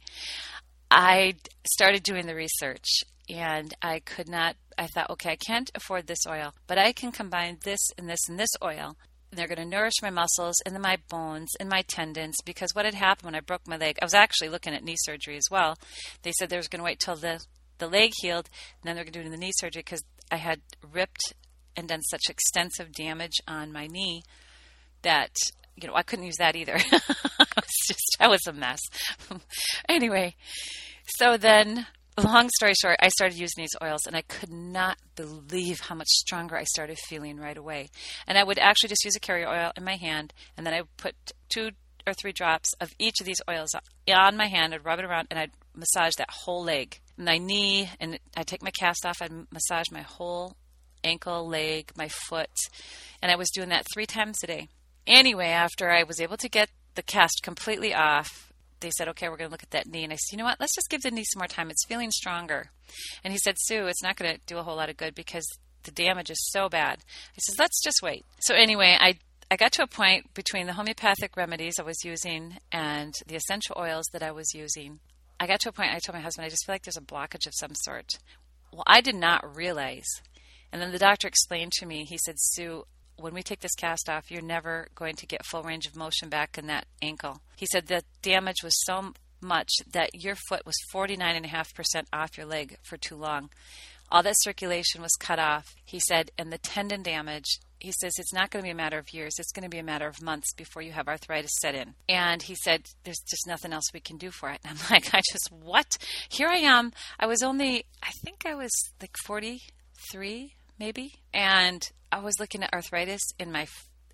I 0.91 1.37
started 1.65 2.03
doing 2.03 2.27
the 2.27 2.35
research 2.35 2.87
and 3.29 3.73
I 3.83 4.01
could 4.01 4.29
not 4.29 4.57
I 4.79 4.87
thought, 4.87 5.11
okay, 5.11 5.33
I 5.33 5.37
can't 5.37 5.71
afford 5.75 6.07
this 6.07 6.27
oil, 6.27 6.55
but 6.67 6.79
I 6.79 6.93
can 6.93 7.13
combine 7.13 7.59
this 7.65 7.81
and 7.99 8.09
this 8.09 8.29
and 8.29 8.39
this 8.39 8.51
oil. 8.63 8.97
And 9.31 9.39
they're 9.39 9.49
going 9.49 9.59
to 9.59 9.65
nourish 9.65 10.01
my 10.01 10.09
muscles 10.09 10.55
and 10.65 10.79
my 10.81 10.97
bones 11.11 11.51
and 11.61 11.69
my 11.69 11.83
tendons 11.83 12.37
because 12.47 12.75
what 12.75 12.87
had 12.87 12.95
happened 12.95 13.27
when 13.27 13.35
I 13.35 13.41
broke 13.41 13.67
my 13.67 13.77
leg, 13.77 13.99
I 14.01 14.05
was 14.05 14.15
actually 14.15 14.49
looking 14.49 14.73
at 14.73 14.85
knee 14.85 14.97
surgery 14.97 15.37
as 15.37 15.49
well. 15.51 15.77
They 16.23 16.33
said 16.33 16.49
they 16.49 16.57
were 16.57 16.63
going 16.63 16.79
to 16.79 16.85
wait 16.85 17.01
till 17.01 17.17
the 17.17 17.45
the 17.79 17.89
leg 17.89 18.13
healed, 18.21 18.49
and 18.81 18.89
then 18.89 18.97
they're 18.97 19.05
going 19.05 19.13
to 19.13 19.23
do 19.23 19.31
the 19.31 19.37
knee 19.37 19.53
surgery 19.55 19.83
because 19.83 20.03
I 20.31 20.37
had 20.37 20.61
ripped 20.93 21.35
and 21.77 21.89
done 21.89 22.03
such 22.03 22.25
extensive 22.29 22.93
damage 22.93 23.41
on 23.47 23.73
my 23.73 23.87
knee 23.87 24.25
that 25.03 25.37
you 25.77 25.87
know 25.87 25.95
I 25.95 26.03
couldn't 26.03 26.27
use 26.27 26.39
that 26.39 26.57
either. 26.57 26.77
I 26.93 27.47
was 27.57 27.87
just 27.87 28.17
I 28.19 28.29
was 28.29 28.47
a 28.47 28.53
mess. 28.53 28.81
anyway, 29.89 30.35
so 31.19 31.37
then 31.37 31.87
long 32.21 32.49
story 32.57 32.75
short, 32.75 32.97
I 33.01 33.09
started 33.09 33.39
using 33.39 33.63
these 33.63 33.77
oils 33.83 34.07
and 34.07 34.17
I 34.17 34.23
could 34.23 34.51
not 34.51 34.99
believe 35.17 35.81
how 35.81 35.95
much 35.95 36.09
stronger 36.09 36.57
I 36.57 36.65
started 36.65 36.99
feeling 36.99 37.39
right 37.39 37.57
away. 37.57 37.89
And 38.27 38.39
I 38.39 38.45
would 38.45 38.59
actually 38.59 38.91
just 38.91 39.05
use 39.05 39.17
a 39.17 39.21
carrier 39.21 39.49
oil 39.49 39.73
in 39.77 39.85
my 39.85 39.97
hand 39.97 40.33
and 40.57 40.67
then 40.67 40.75
I 40.75 40.83
would 40.83 40.97
put 40.97 41.15
two 41.49 41.71
or 42.07 42.15
three 42.15 42.33
drops 42.33 42.73
of 42.81 42.91
each 42.99 43.21
of 43.21 43.27
these 43.27 43.43
oils 43.49 43.71
on 44.15 44.37
my 44.37 44.47
hand, 44.47 44.75
I'd 44.75 44.85
rub 44.85 44.99
it 44.99 45.05
around 45.05 45.29
and 45.31 45.39
I'd 45.39 45.51
massage 45.75 46.15
that 46.17 46.31
whole 46.31 46.65
leg. 46.65 46.99
My 47.17 47.39
knee, 47.39 47.91
and 48.01 48.19
I'd 48.37 48.47
take 48.47 48.63
my 48.63 48.71
cast 48.71 49.05
off, 49.05 49.21
I'd 49.21 49.33
massage 49.53 49.91
my 49.91 50.03
whole 50.03 50.57
ankle, 51.05 51.47
leg, 51.47 51.91
my 51.97 52.09
foot. 52.09 52.51
And 53.21 53.31
I 53.31 53.37
was 53.37 53.51
doing 53.51 53.69
that 53.69 53.87
three 53.93 54.07
times 54.07 54.39
a 54.43 54.47
day. 54.47 54.69
Anyway, 55.07 55.49
after 55.49 55.91
I 55.91 56.05
was 56.05 56.21
able 56.21 56.37
to 56.39 56.49
get 56.49 56.71
the 56.95 57.03
cast 57.03 57.41
completely 57.43 57.95
off, 57.95 58.48
they 58.81 58.91
said, 58.91 59.09
okay, 59.09 59.29
we're 59.29 59.37
going 59.37 59.49
to 59.49 59.53
look 59.53 59.63
at 59.63 59.71
that 59.71 59.87
knee. 59.87 60.05
And 60.05 60.13
I 60.13 60.17
said, 60.17 60.33
you 60.33 60.39
know 60.39 60.45
what? 60.45 60.61
Let's 60.61 60.75
just 60.75 60.91
give 60.91 61.03
the 61.03 61.11
knee 61.11 61.25
some 61.25 61.41
more 61.41 61.49
time. 61.49 61.71
It's 61.71 61.87
feeling 61.87 62.11
stronger. 62.11 62.71
And 63.25 63.33
he 63.33 63.39
said, 63.39 63.57
Sue, 63.59 63.87
it's 63.87 64.03
not 64.03 64.17
going 64.17 64.35
to 64.35 64.41
do 64.47 64.59
a 64.59 64.63
whole 64.63 64.77
lot 64.77 64.91
of 64.91 64.97
good 64.97 65.15
because 65.15 65.47
the 65.85 65.91
damage 65.91 66.31
is 66.31 66.51
so 66.51 66.69
bad. 66.69 66.99
I 67.31 67.39
said, 67.39 67.59
let's 67.59 67.83
just 67.83 68.01
wait. 68.03 68.25
So 68.41 68.55
anyway, 68.55 68.97
I 68.99 69.19
I 69.51 69.57
got 69.57 69.73
to 69.73 69.83
a 69.83 69.87
point 69.87 70.35
between 70.35 70.67
the 70.67 70.75
homeopathic 70.75 71.35
remedies 71.35 71.79
I 71.79 71.83
was 71.83 72.05
using 72.05 72.59
and 72.71 73.15
the 73.27 73.37
essential 73.37 73.77
oils 73.79 74.05
that 74.13 74.23
I 74.23 74.31
was 74.31 74.53
using. 74.53 75.01
I 75.41 75.47
got 75.47 75.61
to 75.61 75.71
a 75.71 75.73
point 75.73 75.95
I 75.95 76.01
told 76.01 76.17
my 76.17 76.21
husband, 76.21 76.45
I 76.45 76.51
just 76.51 76.67
feel 76.67 76.75
like 76.75 76.83
there's 76.83 76.99
a 76.99 77.01
blockage 77.01 77.47
of 77.47 77.55
some 77.55 77.75
sort. 77.75 78.19
Well, 78.73 78.83
I 78.87 79.01
did 79.01 79.15
not 79.15 79.57
realize. 79.57 80.21
And 80.71 80.83
then 80.83 80.93
the 80.93 80.99
doctor 80.99 81.27
explained 81.27 81.73
to 81.73 81.87
me, 81.87 82.05
he 82.05 82.19
said, 82.19 82.35
Sue, 82.39 82.85
when 83.19 83.35
we 83.35 83.43
take 83.43 83.61
this 83.61 83.75
cast 83.75 84.09
off, 84.09 84.31
you're 84.31 84.43
never 84.43 84.89
going 84.95 85.17
to 85.17 85.27
get 85.27 85.45
full 85.45 85.63
range 85.63 85.87
of 85.87 85.97
motion 85.97 86.29
back 86.29 86.57
in 86.59 86.67
that 86.69 86.87
ankle. 87.03 87.41
He 87.57 87.67
said 87.67 87.87
the 87.87 88.03
damage 88.23 88.63
was 88.63 88.75
so 88.85 89.13
much 89.41 89.71
that 89.93 90.11
your 90.15 90.37
foot 90.49 90.67
was 90.67 90.77
49.5% 90.93 92.05
off 92.13 92.37
your 92.37 92.47
leg 92.47 92.77
for 92.83 92.97
too 92.97 93.17
long. 93.17 93.51
All 94.11 94.23
that 94.23 94.41
circulation 94.41 95.03
was 95.03 95.13
cut 95.19 95.39
off. 95.39 95.67
He 95.85 96.01
said, 96.01 96.31
and 96.39 96.53
the 96.53 96.59
tendon 96.59 97.03
damage, 97.03 97.59
he 97.79 97.93
says 97.93 98.13
it's 98.19 98.33
not 98.33 98.51
going 98.51 98.63
to 98.63 98.67
be 98.67 98.73
a 98.73 98.75
matter 98.75 98.99
of 98.99 99.13
years, 99.13 99.35
it's 99.39 99.53
going 99.53 99.65
to 99.65 99.69
be 99.69 99.79
a 99.79 99.85
matter 99.85 100.07
of 100.07 100.23
months 100.23 100.55
before 100.55 100.83
you 100.83 100.93
have 100.93 101.09
arthritis 101.09 101.51
set 101.61 101.75
in. 101.75 101.95
And 102.09 102.43
he 102.43 102.55
said, 102.55 102.87
there's 103.05 103.21
just 103.29 103.47
nothing 103.47 103.73
else 103.73 103.93
we 103.93 104.01
can 104.01 104.17
do 104.17 104.31
for 104.31 104.51
it. 104.51 104.61
And 104.65 104.79
I'm 104.83 104.87
like, 104.91 105.15
I 105.15 105.21
just, 105.31 105.51
what? 105.53 105.99
Here 106.29 106.49
I 106.49 106.59
am. 106.59 106.93
I 107.21 107.27
was 107.27 107.43
only, 107.43 107.85
I 108.03 108.11
think 108.25 108.47
I 108.47 108.55
was 108.55 108.71
like 109.01 109.17
43 109.27 110.55
maybe. 110.79 111.15
And 111.33 111.83
I 112.11 112.21
was 112.21 112.39
looking 112.41 112.63
at 112.63 112.73
arthritis 112.73 113.23
in 113.39 113.53
my 113.53 113.67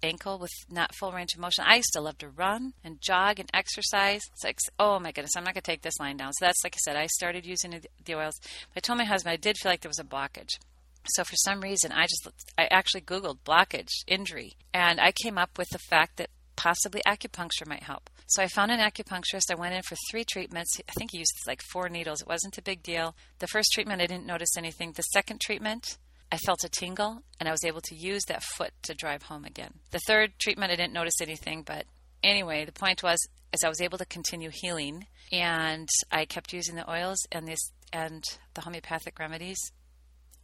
ankle 0.03 0.39
with 0.39 0.51
not 0.71 0.95
full 0.95 1.13
range 1.13 1.35
of 1.35 1.41
motion. 1.41 1.65
I 1.67 1.77
used 1.77 1.93
to 1.95 2.01
love 2.01 2.19
to 2.19 2.29
run 2.29 2.75
and 2.83 3.01
jog 3.01 3.41
and 3.41 3.49
exercise. 3.55 4.21
It's 4.33 4.45
like, 4.45 4.59
oh 4.79 4.99
my 4.99 5.13
goodness, 5.13 5.33
I'm 5.37 5.45
not 5.45 5.55
going 5.55 5.63
to 5.63 5.71
take 5.71 5.83
this 5.83 5.99
line 5.99 6.17
down. 6.17 6.33
So 6.35 6.45
that's 6.45 6.63
like 6.63 6.75
I 6.77 6.83
said, 6.85 6.97
I 6.97 7.07
started 7.07 7.47
using 7.47 7.81
the 8.05 8.15
oils. 8.15 8.39
But 8.73 8.77
I 8.77 8.81
told 8.81 8.99
my 8.99 9.05
husband 9.05 9.33
I 9.33 9.37
did 9.37 9.57
feel 9.57 9.73
like 9.73 9.81
there 9.81 9.89
was 9.89 9.99
a 9.99 10.05
blockage. 10.05 10.59
So 11.07 11.25
for 11.25 11.37
some 11.37 11.61
reason, 11.61 11.93
I 11.93 12.07
just 12.07 12.29
I 12.57 12.67
actually 12.71 13.03
Googled 13.03 13.41
blockage 13.45 13.93
injury, 14.07 14.55
and 14.73 14.99
I 15.01 15.13
came 15.13 15.37
up 15.37 15.59
with 15.59 15.69
the 15.69 15.79
fact 15.79 16.17
that 16.17 16.31
possibly 16.57 17.03
acupuncture 17.07 17.67
might 17.67 17.83
help. 17.83 18.09
So 18.27 18.43
I 18.43 18.47
found 18.47 18.71
an 18.71 18.81
acupuncturist. 18.81 19.51
I 19.51 19.55
went 19.55 19.75
in 19.75 19.83
for 19.83 19.97
three 20.11 20.25
treatments. 20.25 20.81
I 20.89 20.93
think 20.93 21.11
he 21.13 21.19
used 21.19 21.35
like 21.47 21.61
four 21.63 21.91
needles. 21.91 22.23
It 22.23 22.29
wasn't 22.29 22.57
a 22.57 22.63
big 22.63 22.83
deal. 22.83 23.15
The 23.39 23.47
first 23.47 23.71
treatment, 23.73 24.01
I 24.01 24.07
didn't 24.07 24.27
notice 24.27 24.57
anything. 24.57 24.93
The 24.93 25.03
second 25.03 25.43
treatment, 25.43 25.99
I 26.35 26.39
felt 26.39 26.65
a 26.65 26.69
tingle 26.69 27.23
and 27.39 27.49
I 27.49 27.53
was 27.53 27.63
able 27.63 27.81
to 27.83 27.95
use 27.95 28.25
that 28.25 28.43
foot 28.43 28.73
to 28.83 28.95
drive 28.95 29.23
home 29.23 29.45
again. 29.45 29.75
The 29.93 30.01
third 30.01 30.33
treatment, 30.41 30.73
I 30.73 30.75
didn't 30.75 30.93
notice 30.93 31.21
anything, 31.21 31.63
but 31.63 31.87
anyway, 32.25 32.65
the 32.65 32.73
point 32.73 33.05
was 33.05 33.25
as 33.53 33.63
I 33.63 33.69
was 33.69 33.81
able 33.81 33.99
to 33.99 34.05
continue 34.05 34.51
healing 34.53 35.07
and 35.31 35.89
I 36.11 36.25
kept 36.25 36.53
using 36.53 36.75
the 36.75 36.91
oils 36.91 37.19
and 37.31 37.47
this 37.47 37.71
and 37.93 38.25
the 38.55 38.63
homeopathic 38.63 39.21
remedies. 39.21 39.59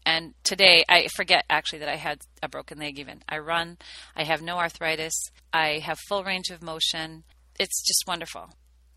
And 0.06 0.34
today, 0.44 0.84
I 0.88 1.08
forget 1.16 1.44
actually 1.50 1.80
that 1.80 1.88
I 1.88 1.96
had 1.96 2.20
a 2.40 2.48
broken 2.48 2.78
leg 2.78 3.00
even. 3.00 3.24
I 3.28 3.38
run, 3.38 3.76
I 4.14 4.22
have 4.22 4.42
no 4.42 4.58
arthritis, 4.58 5.14
I 5.52 5.80
have 5.80 5.98
full 6.08 6.22
range 6.22 6.50
of 6.50 6.62
motion. 6.62 7.24
It's 7.58 7.82
just 7.82 8.04
wonderful. 8.06 8.50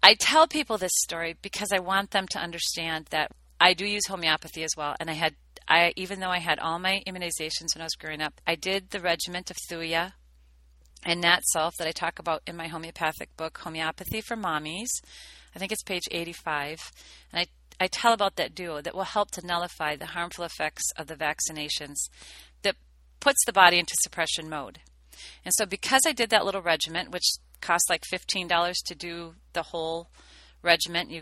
I 0.04 0.14
tell 0.14 0.48
people 0.48 0.78
this 0.78 0.92
story 0.94 1.38
because 1.42 1.70
I 1.74 1.80
want 1.80 2.12
them 2.12 2.28
to 2.34 2.40
understand 2.40 3.08
that 3.10 3.32
I 3.60 3.74
do 3.74 3.86
use 3.86 4.06
homeopathy 4.08 4.64
as 4.64 4.76
well, 4.78 4.96
and 5.00 5.10
I 5.10 5.14
had 5.14 5.34
I 5.67 5.93
even 5.96 6.20
though 6.20 6.29
I 6.29 6.39
had 6.39 6.60
all 6.60 6.79
my 6.79 7.01
immunizations 7.08 7.75
when 7.75 7.82
I 7.82 7.86
was 7.86 7.96
growing 7.96 8.22
up, 8.22 8.39
I 8.46 8.55
did 8.55 8.89
the 8.89 9.00
regiment 9.00 9.50
of 9.50 9.58
Thuya 9.70 10.13
and 11.05 11.22
Nat 11.22 11.41
Sulph 11.53 11.75
that 11.77 11.88
I 11.88 11.91
talk 11.91 12.20
about 12.20 12.41
in 12.48 12.55
my 12.55 12.67
homeopathic 12.67 13.36
book, 13.38 13.60
Homeopathy 13.60 14.22
for 14.22 14.36
Mommies. 14.36 14.89
I 15.55 15.60
think 15.60 15.72
it's 15.72 15.84
page 15.84 16.08
85. 16.12 16.91
And 17.32 17.39
I, 17.41 17.84
I 17.84 17.88
tell 17.88 18.13
about 18.13 18.36
that 18.38 18.55
duo 18.55 18.82
that 18.82 18.96
will 18.96 19.03
help 19.03 19.32
to 19.32 19.46
nullify 19.46 19.96
the 19.96 20.08
harmful 20.08 20.46
effects 20.46 20.84
of 20.98 21.08
the 21.08 21.15
vaccinations 21.15 21.96
that 22.63 22.75
puts 23.20 23.43
the 23.46 23.53
body 23.53 23.79
into 23.79 23.96
suppression 24.01 24.50
mode. 24.50 24.79
And 25.46 25.53
so, 25.55 25.65
because 25.65 26.01
I 26.08 26.13
did 26.13 26.29
that 26.32 26.46
little 26.46 26.62
regiment, 26.62 27.12
which 27.12 27.24
cost 27.62 27.89
like 27.89 28.03
$15 28.12 28.74
to 28.86 28.96
do 28.96 29.36
the 29.53 29.63
whole 29.63 30.10
regiment, 30.62 31.12
you 31.12 31.22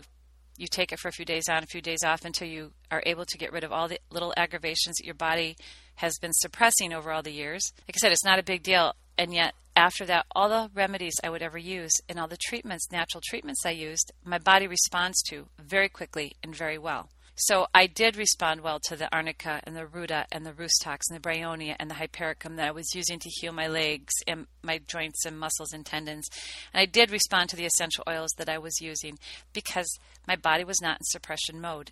you 0.56 0.66
take 0.66 0.92
it 0.92 0.98
for 0.98 1.08
a 1.08 1.12
few 1.12 1.24
days 1.24 1.48
on, 1.48 1.62
a 1.62 1.66
few 1.66 1.80
days 1.80 2.02
off 2.04 2.24
until 2.24 2.48
you 2.48 2.72
are 2.90 3.02
able 3.06 3.24
to 3.24 3.38
get 3.38 3.52
rid 3.52 3.64
of 3.64 3.72
all 3.72 3.88
the 3.88 3.98
little 4.10 4.34
aggravations 4.36 4.96
that 4.96 5.06
your 5.06 5.14
body 5.14 5.56
has 5.96 6.18
been 6.18 6.32
suppressing 6.32 6.92
over 6.92 7.10
all 7.10 7.22
the 7.22 7.32
years. 7.32 7.72
Like 7.88 7.96
I 7.96 7.98
said, 7.98 8.12
it's 8.12 8.24
not 8.24 8.38
a 8.38 8.44
big 8.44 8.62
deal. 8.62 8.94
And 9.18 9.34
yet, 9.34 9.54
after 9.76 10.04
that, 10.06 10.26
all 10.34 10.48
the 10.48 10.70
remedies 10.74 11.14
I 11.22 11.30
would 11.30 11.42
ever 11.42 11.58
use 11.58 11.92
and 12.08 12.18
all 12.18 12.28
the 12.28 12.38
treatments, 12.48 12.90
natural 12.90 13.22
treatments 13.24 13.64
I 13.64 13.70
used, 13.70 14.12
my 14.24 14.38
body 14.38 14.66
responds 14.66 15.22
to 15.30 15.46
very 15.58 15.88
quickly 15.88 16.34
and 16.42 16.54
very 16.54 16.78
well. 16.78 17.08
So 17.34 17.66
I 17.74 17.86
did 17.86 18.16
respond 18.16 18.60
well 18.60 18.78
to 18.88 18.96
the 18.96 19.12
arnica 19.14 19.60
and 19.64 19.74
the 19.74 19.86
ruta 19.86 20.26
and 20.30 20.44
the 20.44 20.52
rhus 20.52 20.78
tox 20.82 21.06
and 21.08 21.18
the 21.18 21.28
bryonia 21.28 21.76
and 21.78 21.90
the 21.90 21.94
hypericum 21.94 22.56
that 22.56 22.68
I 22.68 22.72
was 22.72 22.94
using 22.94 23.18
to 23.18 23.30
heal 23.30 23.52
my 23.52 23.68
legs 23.68 24.12
and 24.26 24.46
my 24.62 24.80
joints 24.86 25.24
and 25.24 25.38
muscles 25.38 25.72
and 25.72 25.84
tendons. 25.84 26.28
And 26.72 26.80
I 26.80 26.86
did 26.86 27.10
respond 27.10 27.48
to 27.50 27.56
the 27.56 27.64
essential 27.64 28.04
oils 28.08 28.32
that 28.36 28.48
I 28.48 28.58
was 28.58 28.80
using 28.80 29.18
because 29.52 29.98
my 30.28 30.36
body 30.36 30.64
was 30.64 30.80
not 30.82 30.98
in 31.00 31.04
suppression 31.04 31.60
mode. 31.60 31.90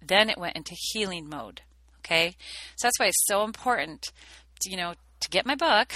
Then 0.00 0.30
it 0.30 0.38
went 0.38 0.56
into 0.56 0.76
healing 0.92 1.28
mode. 1.28 1.62
Okay? 1.98 2.36
So 2.76 2.86
that's 2.86 2.98
why 2.98 3.06
it's 3.06 3.26
so 3.26 3.44
important, 3.44 4.12
to, 4.60 4.70
you 4.70 4.76
know, 4.76 4.94
to 5.20 5.28
get 5.28 5.46
my 5.46 5.54
book. 5.54 5.92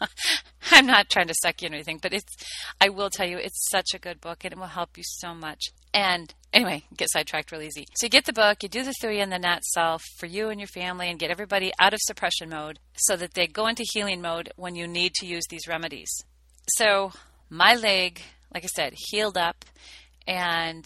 I'm 0.70 0.86
not 0.86 1.08
trying 1.08 1.28
to 1.28 1.34
suck 1.42 1.62
you 1.62 1.66
in 1.66 1.74
anything, 1.74 1.98
but 2.02 2.12
it's 2.12 2.34
I 2.80 2.88
will 2.88 3.10
tell 3.10 3.28
you 3.28 3.38
it's 3.38 3.68
such 3.70 3.94
a 3.94 3.98
good 3.98 4.20
book 4.20 4.44
and 4.44 4.52
it 4.52 4.58
will 4.58 4.66
help 4.66 4.96
you 4.96 5.04
so 5.06 5.34
much. 5.34 5.66
And 5.94 6.34
anyway, 6.52 6.84
get 6.96 7.10
sidetracked 7.10 7.52
real 7.52 7.62
easy. 7.62 7.86
So 7.96 8.06
you 8.06 8.10
get 8.10 8.24
the 8.24 8.32
book, 8.32 8.62
you 8.62 8.68
do 8.68 8.82
the 8.82 8.94
Thuya 9.02 9.22
and 9.22 9.32
the 9.32 9.38
Nat 9.38 9.60
Sulph 9.76 10.02
for 10.18 10.26
you 10.26 10.48
and 10.48 10.60
your 10.60 10.68
family 10.68 11.08
and 11.08 11.18
get 11.18 11.30
everybody 11.30 11.72
out 11.78 11.94
of 11.94 12.00
suppression 12.02 12.50
mode 12.50 12.78
so 12.96 13.16
that 13.16 13.34
they 13.34 13.46
go 13.46 13.66
into 13.66 13.84
healing 13.92 14.20
mode 14.20 14.52
when 14.56 14.74
you 14.74 14.86
need 14.86 15.14
to 15.14 15.26
use 15.26 15.44
these 15.48 15.68
remedies. 15.68 16.10
So 16.68 17.12
my 17.48 17.74
leg, 17.74 18.20
like 18.52 18.64
I 18.64 18.68
said, 18.68 18.94
healed 19.10 19.36
up 19.36 19.64
and 20.26 20.84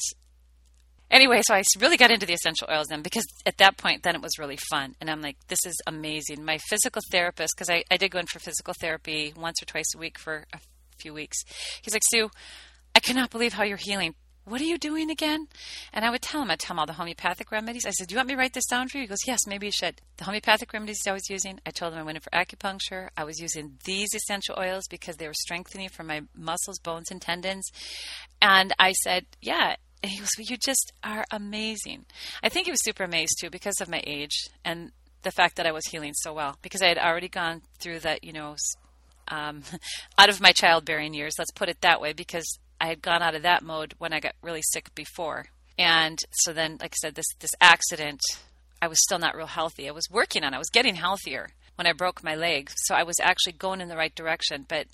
anyway, 1.11 1.41
so 1.43 1.55
I 1.55 1.63
really 1.81 1.97
got 1.97 2.11
into 2.11 2.27
the 2.27 2.33
essential 2.33 2.69
oils 2.71 2.87
then 2.89 3.03
because 3.03 3.27
at 3.47 3.59
that 3.59 3.77
point, 3.77 4.03
then 4.03 4.15
it 4.15 4.23
was 4.23 4.39
really 4.39 4.57
fun. 4.57 4.95
And 5.01 5.11
I'm 5.11 5.21
like, 5.21 5.37
this 5.49 5.65
is 5.65 5.81
amazing. 5.87 6.45
My 6.45 6.59
physical 6.69 7.03
therapist, 7.11 7.55
because 7.57 7.71
I, 7.71 7.85
I 7.91 7.97
did 7.97 8.11
go 8.11 8.19
in 8.19 8.27
for 8.27 8.39
physical 8.39 8.75
therapy 8.81 9.33
once 9.37 9.63
or 9.63 9.67
twice 9.67 9.95
a 9.95 9.99
week 9.99 10.19
for 10.19 10.45
a 10.53 10.59
few 10.99 11.15
weeks, 11.15 11.39
he's 11.83 11.95
like, 11.95 12.03
Sue, 12.11 12.31
I 12.95 13.01
cannot 13.01 13.31
believe 13.31 13.55
how 13.55 13.65
you're 13.65 13.77
healing. 13.77 14.15
What 14.45 14.61
are 14.61 14.65
you 14.65 14.77
doing 14.77 15.11
again? 15.11 15.49
And 15.93 16.05
I 16.05 16.11
would 16.11 16.21
tell 16.21 16.43
him, 16.43 16.51
I'd 16.51 16.59
tell 16.59 16.75
him 16.75 16.79
all 16.79 16.87
the 16.87 16.93
homeopathic 16.93 17.51
remedies. 17.51 17.87
I 17.87 17.91
said, 17.91 18.09
Do 18.09 18.15
you 18.15 18.19
want 18.19 18.29
me 18.29 18.35
to 18.35 18.39
write 18.39 18.53
this 18.53 18.67
down 18.67 18.89
for 18.89 18.99
you? 18.99 19.03
He 19.05 19.09
goes, 19.09 19.27
Yes, 19.27 19.47
maybe 19.47 19.67
you 19.67 19.73
should. 19.73 20.03
The 20.19 20.25
homeopathic 20.25 20.73
remedies 20.73 21.01
I 21.09 21.13
was 21.13 21.31
using, 21.31 21.61
I 21.65 21.71
told 21.71 21.95
him 21.95 21.99
I 21.99 22.03
went 22.03 22.17
in 22.17 22.23
for 22.23 22.31
acupuncture. 22.31 23.09
I 23.17 23.25
was 23.25 23.41
using 23.41 23.79
these 23.85 24.09
essential 24.15 24.57
oils 24.59 24.85
because 24.89 25.17
they 25.17 25.27
were 25.27 25.35
strengthening 25.35 25.89
for 25.89 26.03
my 26.03 26.23
muscles, 26.37 26.79
bones, 26.79 27.11
and 27.11 27.23
tendons. 27.23 27.71
And 28.43 28.75
I 28.79 28.93
said, 28.93 29.25
Yeah. 29.41 29.77
And 30.03 30.13
he 30.13 30.19
goes, 30.19 30.29
Well, 30.37 30.47
you 30.47 30.59
just 30.59 30.93
are 31.03 31.25
amazing. 31.31 32.05
I 32.43 32.51
think 32.51 32.67
he 32.67 32.71
was 32.71 32.85
super 32.85 33.05
amazed 33.05 33.39
too 33.41 33.49
because 33.49 33.81
of 33.81 33.89
my 33.89 34.03
age 34.07 34.49
and 34.63 34.93
the 35.23 35.33
fact 35.33 35.57
that 35.57 35.67
I 35.67 35.73
was 35.73 35.87
healing 35.87 36.13
so 36.15 36.35
well 36.35 36.59
because 36.61 36.83
I 36.83 36.89
had 36.89 36.99
already 36.99 37.29
gone 37.29 37.63
through 37.79 38.01
that, 38.01 38.23
you 38.23 38.35
know, 38.35 38.57
um, 39.29 39.63
out 40.19 40.29
of 40.29 40.43
my 40.43 40.53
childbearing 40.53 41.15
years. 41.15 41.35
Let's 41.39 41.51
put 41.51 41.71
it 41.71 41.81
that 41.81 42.03
way 42.03 42.13
because 42.13 42.59
I 42.81 42.87
had 42.87 43.03
gone 43.03 43.23
out 43.23 43.35
of 43.35 43.43
that 43.43 43.63
mode 43.63 43.95
when 43.99 44.13
I 44.13 44.21
got 44.21 44.35
really 44.43 44.63
sick 44.63 44.95
before. 44.95 45.47
And 45.79 46.19
so 46.31 46.53
then, 46.53 46.79
like 46.81 46.93
I 46.93 47.01
said, 47.01 47.15
this 47.15 47.27
this 47.41 47.51
accident, 47.61 48.21
I 48.81 48.89
was 48.89 49.03
still 49.03 49.19
not 49.19 49.37
real 49.37 49.47
healthy. 49.47 49.89
I 49.89 49.93
was 49.93 50.09
working 50.11 50.45
on. 50.45 50.53
it. 50.53 50.57
I 50.57 50.59
was 50.59 50.71
getting 50.71 50.95
healthier 50.95 51.49
when 51.77 51.87
I 51.87 51.93
broke 51.93 52.23
my 52.23 52.35
leg, 52.35 52.71
so 52.77 52.95
I 52.95 53.03
was 53.03 53.17
actually 53.21 53.55
going 53.55 53.81
in 53.81 53.89
the 53.89 53.97
right 53.97 54.15
direction. 54.15 54.65
But 54.69 54.87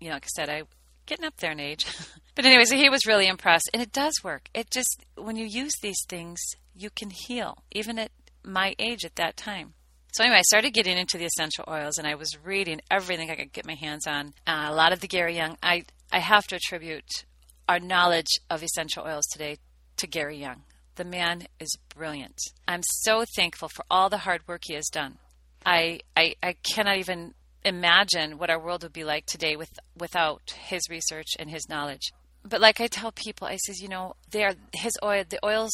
you 0.00 0.08
know, 0.08 0.14
like 0.14 0.24
I 0.24 0.34
said, 0.34 0.48
I 0.48 0.62
getting 1.06 1.24
up 1.24 1.36
there 1.38 1.52
in 1.52 1.60
age. 1.60 1.86
but 2.34 2.44
anyways, 2.44 2.70
he 2.70 2.90
was 2.90 3.06
really 3.06 3.28
impressed, 3.28 3.70
and 3.72 3.82
it 3.82 3.92
does 3.92 4.14
work. 4.22 4.48
It 4.54 4.70
just 4.70 5.04
when 5.16 5.36
you 5.36 5.46
use 5.46 5.74
these 5.80 6.04
things, 6.08 6.40
you 6.74 6.90
can 6.90 7.10
heal, 7.10 7.62
even 7.72 7.98
at 7.98 8.10
my 8.44 8.74
age 8.78 9.04
at 9.04 9.16
that 9.16 9.36
time. 9.36 9.74
So 10.12 10.24
anyway, 10.24 10.38
I 10.38 10.42
started 10.42 10.72
getting 10.72 10.96
into 10.96 11.18
the 11.18 11.26
essential 11.26 11.64
oils, 11.68 11.98
and 11.98 12.06
I 12.06 12.14
was 12.14 12.36
reading 12.42 12.80
everything 12.90 13.30
I 13.30 13.36
could 13.36 13.52
get 13.52 13.66
my 13.66 13.74
hands 13.74 14.06
on. 14.06 14.32
Uh, 14.46 14.66
a 14.68 14.74
lot 14.74 14.92
of 14.92 15.00
the 15.00 15.08
Gary 15.08 15.36
Young. 15.36 15.56
I 15.62 15.84
I 16.12 16.20
have 16.20 16.46
to 16.48 16.56
attribute 16.56 17.24
our 17.68 17.80
knowledge 17.80 18.40
of 18.48 18.62
essential 18.62 19.04
oils 19.04 19.26
today 19.26 19.58
to 19.96 20.06
Gary 20.06 20.38
Young. 20.38 20.62
The 20.94 21.04
man 21.04 21.46
is 21.60 21.76
brilliant. 21.94 22.38
I'm 22.66 22.82
so 22.82 23.24
thankful 23.36 23.68
for 23.68 23.84
all 23.90 24.08
the 24.08 24.18
hard 24.18 24.46
work 24.46 24.62
he 24.64 24.74
has 24.74 24.88
done. 24.88 25.18
I, 25.64 26.00
I, 26.16 26.34
I 26.42 26.54
cannot 26.62 26.98
even 26.98 27.34
imagine 27.64 28.38
what 28.38 28.50
our 28.50 28.60
world 28.60 28.82
would 28.84 28.92
be 28.92 29.04
like 29.04 29.26
today 29.26 29.56
with, 29.56 29.70
without 29.96 30.54
his 30.68 30.88
research 30.88 31.32
and 31.38 31.50
his 31.50 31.68
knowledge. 31.68 32.12
But 32.44 32.60
like 32.60 32.80
I 32.80 32.86
tell 32.86 33.10
people, 33.10 33.48
I 33.48 33.56
says, 33.56 33.80
you 33.80 33.88
know, 33.88 34.14
they 34.30 34.44
are 34.44 34.54
his 34.72 34.92
oil, 35.02 35.24
the 35.28 35.44
oils 35.44 35.72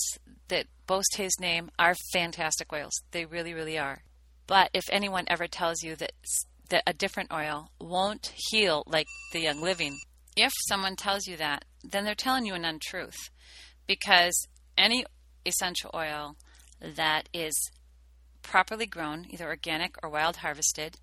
that 0.48 0.66
boast 0.86 1.16
his 1.16 1.38
name 1.38 1.70
are 1.78 1.94
fantastic 2.12 2.72
oils. 2.72 2.92
They 3.10 3.26
really, 3.26 3.52
really 3.52 3.78
are. 3.78 4.02
But 4.46 4.70
if 4.72 4.84
anyone 4.90 5.26
ever 5.28 5.46
tells 5.46 5.82
you 5.82 5.96
that 5.96 6.12
that 6.70 6.82
a 6.86 6.94
different 6.94 7.30
oil 7.30 7.70
won't 7.78 8.32
heal 8.34 8.82
like 8.86 9.06
the 9.32 9.40
Young 9.40 9.60
Living, 9.60 9.98
if 10.36 10.52
someone 10.68 10.96
tells 10.96 11.26
you 11.26 11.36
that, 11.36 11.64
then 11.84 12.04
they're 12.04 12.14
telling 12.14 12.46
you 12.46 12.54
an 12.54 12.64
untruth 12.64 13.30
because 13.86 14.48
any 14.78 15.04
essential 15.44 15.90
oil 15.94 16.36
that 16.80 17.28
is 17.32 17.70
properly 18.42 18.86
grown, 18.86 19.26
either 19.30 19.46
organic 19.46 19.96
or 20.02 20.10
wild 20.10 20.36
harvested, 20.36 20.96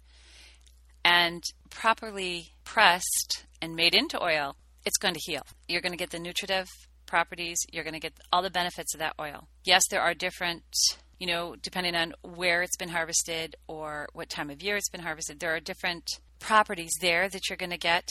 and 1.04 1.44
properly 1.70 2.52
pressed 2.64 3.46
and 3.62 3.76
made 3.76 3.96
into 3.96 4.22
oil, 4.22 4.56
it's 4.86 4.98
going 4.98 5.14
to 5.14 5.20
heal. 5.24 5.44
You're 5.68 5.82
going 5.82 5.94
to 5.94 5.98
get 5.98 6.10
the 6.10 6.20
nutritive 6.20 6.68
properties, 7.06 7.58
you're 7.72 7.84
going 7.84 7.94
to 7.94 8.00
get 8.00 8.14
all 8.32 8.42
the 8.42 8.50
benefits 8.50 8.94
of 8.94 9.00
that 9.00 9.16
oil. 9.20 9.48
Yes, 9.64 9.84
there 9.90 10.02
are 10.02 10.14
different, 10.14 10.64
you 11.20 11.28
know, 11.28 11.56
depending 11.62 11.96
on 11.96 12.14
where 12.22 12.62
it's 12.62 12.78
been 12.78 12.90
harvested 12.90 13.56
or 13.68 14.08
what 14.14 14.30
time 14.30 14.50
of 14.50 14.62
year 14.62 14.78
it's 14.78 14.90
been 14.90 15.02
harvested, 15.02 15.40
there 15.40 15.56
are 15.56 15.60
different 15.60 16.20
properties 16.40 16.92
there 17.02 17.28
that 17.30 17.50
you're 17.50 17.58
going 17.58 17.72
to 17.72 17.78
get 17.78 18.08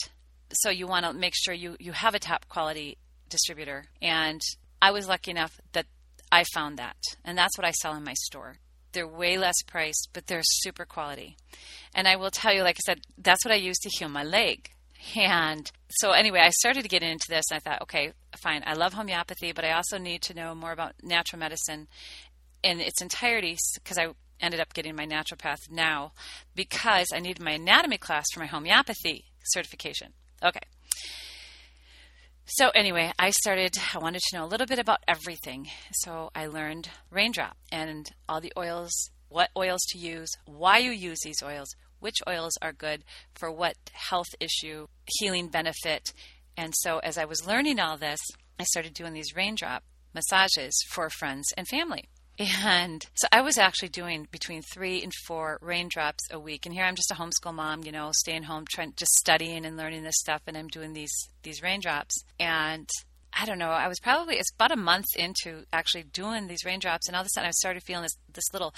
so 0.52 0.70
you 0.70 0.86
want 0.86 1.06
to 1.06 1.12
make 1.12 1.34
sure 1.36 1.54
you, 1.54 1.76
you 1.78 1.92
have 1.92 2.14
a 2.14 2.18
top 2.18 2.48
quality 2.48 2.98
distributor. 3.28 3.86
And 4.00 4.40
I 4.80 4.90
was 4.90 5.08
lucky 5.08 5.30
enough 5.30 5.60
that 5.72 5.86
I 6.30 6.44
found 6.54 6.78
that. 6.78 6.96
And 7.24 7.36
that's 7.36 7.56
what 7.58 7.66
I 7.66 7.72
sell 7.72 7.94
in 7.94 8.04
my 8.04 8.14
store. 8.14 8.56
They're 8.92 9.06
way 9.06 9.36
less 9.36 9.62
priced, 9.66 10.08
but 10.12 10.26
they're 10.26 10.42
super 10.42 10.84
quality. 10.84 11.36
And 11.94 12.08
I 12.08 12.16
will 12.16 12.30
tell 12.30 12.54
you, 12.54 12.62
like 12.62 12.76
I 12.76 12.92
said, 12.92 13.00
that's 13.18 13.44
what 13.44 13.52
I 13.52 13.56
use 13.58 13.78
to 13.78 13.90
heal 13.98 14.08
my 14.08 14.24
leg. 14.24 14.70
And 15.14 15.70
so, 15.90 16.10
anyway, 16.10 16.40
I 16.40 16.50
started 16.50 16.82
to 16.82 16.88
get 16.88 17.02
into 17.02 17.26
this, 17.28 17.44
and 17.50 17.56
I 17.56 17.60
thought, 17.60 17.82
okay, 17.82 18.12
fine, 18.36 18.62
I 18.66 18.74
love 18.74 18.94
homeopathy, 18.94 19.52
but 19.52 19.64
I 19.64 19.72
also 19.72 19.96
need 19.96 20.22
to 20.22 20.34
know 20.34 20.54
more 20.54 20.72
about 20.72 20.94
natural 21.02 21.38
medicine 21.38 21.86
in 22.62 22.80
its 22.80 23.00
entirety 23.00 23.56
because 23.74 23.98
I 23.98 24.08
ended 24.40 24.60
up 24.60 24.74
getting 24.74 24.96
my 24.96 25.06
naturopath 25.06 25.70
now 25.70 26.12
because 26.54 27.08
I 27.12 27.20
needed 27.20 27.42
my 27.42 27.52
anatomy 27.52 27.98
class 27.98 28.26
for 28.32 28.40
my 28.40 28.46
homeopathy 28.46 29.26
certification. 29.44 30.12
Okay. 30.42 30.60
So, 32.50 32.70
anyway, 32.70 33.12
I 33.18 33.30
started, 33.30 33.76
I 33.94 33.98
wanted 33.98 34.22
to 34.22 34.36
know 34.36 34.44
a 34.44 34.48
little 34.48 34.66
bit 34.66 34.78
about 34.78 35.00
everything. 35.06 35.68
So, 35.92 36.30
I 36.34 36.46
learned 36.46 36.88
raindrop 37.10 37.56
and 37.70 38.10
all 38.28 38.40
the 38.40 38.52
oils, 38.56 39.10
what 39.28 39.50
oils 39.56 39.80
to 39.90 39.98
use, 39.98 40.30
why 40.46 40.78
you 40.78 40.90
use 40.90 41.20
these 41.22 41.42
oils, 41.42 41.74
which 42.00 42.22
oils 42.26 42.56
are 42.62 42.72
good 42.72 43.04
for 43.34 43.50
what 43.50 43.76
health 43.92 44.28
issue, 44.40 44.86
healing 45.18 45.48
benefit. 45.48 46.12
And 46.56 46.72
so, 46.74 47.00
as 47.00 47.18
I 47.18 47.26
was 47.26 47.46
learning 47.46 47.78
all 47.78 47.98
this, 47.98 48.20
I 48.58 48.64
started 48.64 48.94
doing 48.94 49.12
these 49.12 49.36
raindrop 49.36 49.84
massages 50.14 50.74
for 50.90 51.10
friends 51.10 51.52
and 51.56 51.68
family. 51.68 52.08
And 52.38 53.04
so 53.14 53.26
I 53.32 53.40
was 53.40 53.58
actually 53.58 53.88
doing 53.88 54.28
between 54.30 54.62
three 54.62 55.02
and 55.02 55.12
four 55.26 55.58
raindrops 55.60 56.24
a 56.30 56.38
week. 56.38 56.66
And 56.66 56.74
here 56.74 56.84
I'm 56.84 56.94
just 56.94 57.10
a 57.10 57.14
homeschool 57.14 57.54
mom, 57.54 57.82
you 57.82 57.90
know, 57.90 58.10
staying 58.12 58.44
home, 58.44 58.64
trying 58.70 58.92
just 58.96 59.12
studying 59.18 59.66
and 59.66 59.76
learning 59.76 60.04
this 60.04 60.14
stuff. 60.18 60.42
And 60.46 60.56
I'm 60.56 60.68
doing 60.68 60.92
these 60.92 61.12
these 61.42 61.62
raindrops. 61.62 62.22
And 62.38 62.88
I 63.32 63.44
don't 63.44 63.58
know. 63.58 63.70
I 63.70 63.88
was 63.88 64.00
probably 64.00 64.36
it's 64.36 64.52
about 64.52 64.72
a 64.72 64.76
month 64.76 65.06
into 65.16 65.64
actually 65.72 66.04
doing 66.04 66.46
these 66.46 66.64
raindrops, 66.64 67.08
and 67.08 67.16
all 67.16 67.22
of 67.22 67.26
a 67.26 67.30
sudden 67.30 67.48
I 67.48 67.52
started 67.52 67.82
feeling 67.82 68.02
this 68.02 68.16
this 68.32 68.52
little 68.52 68.74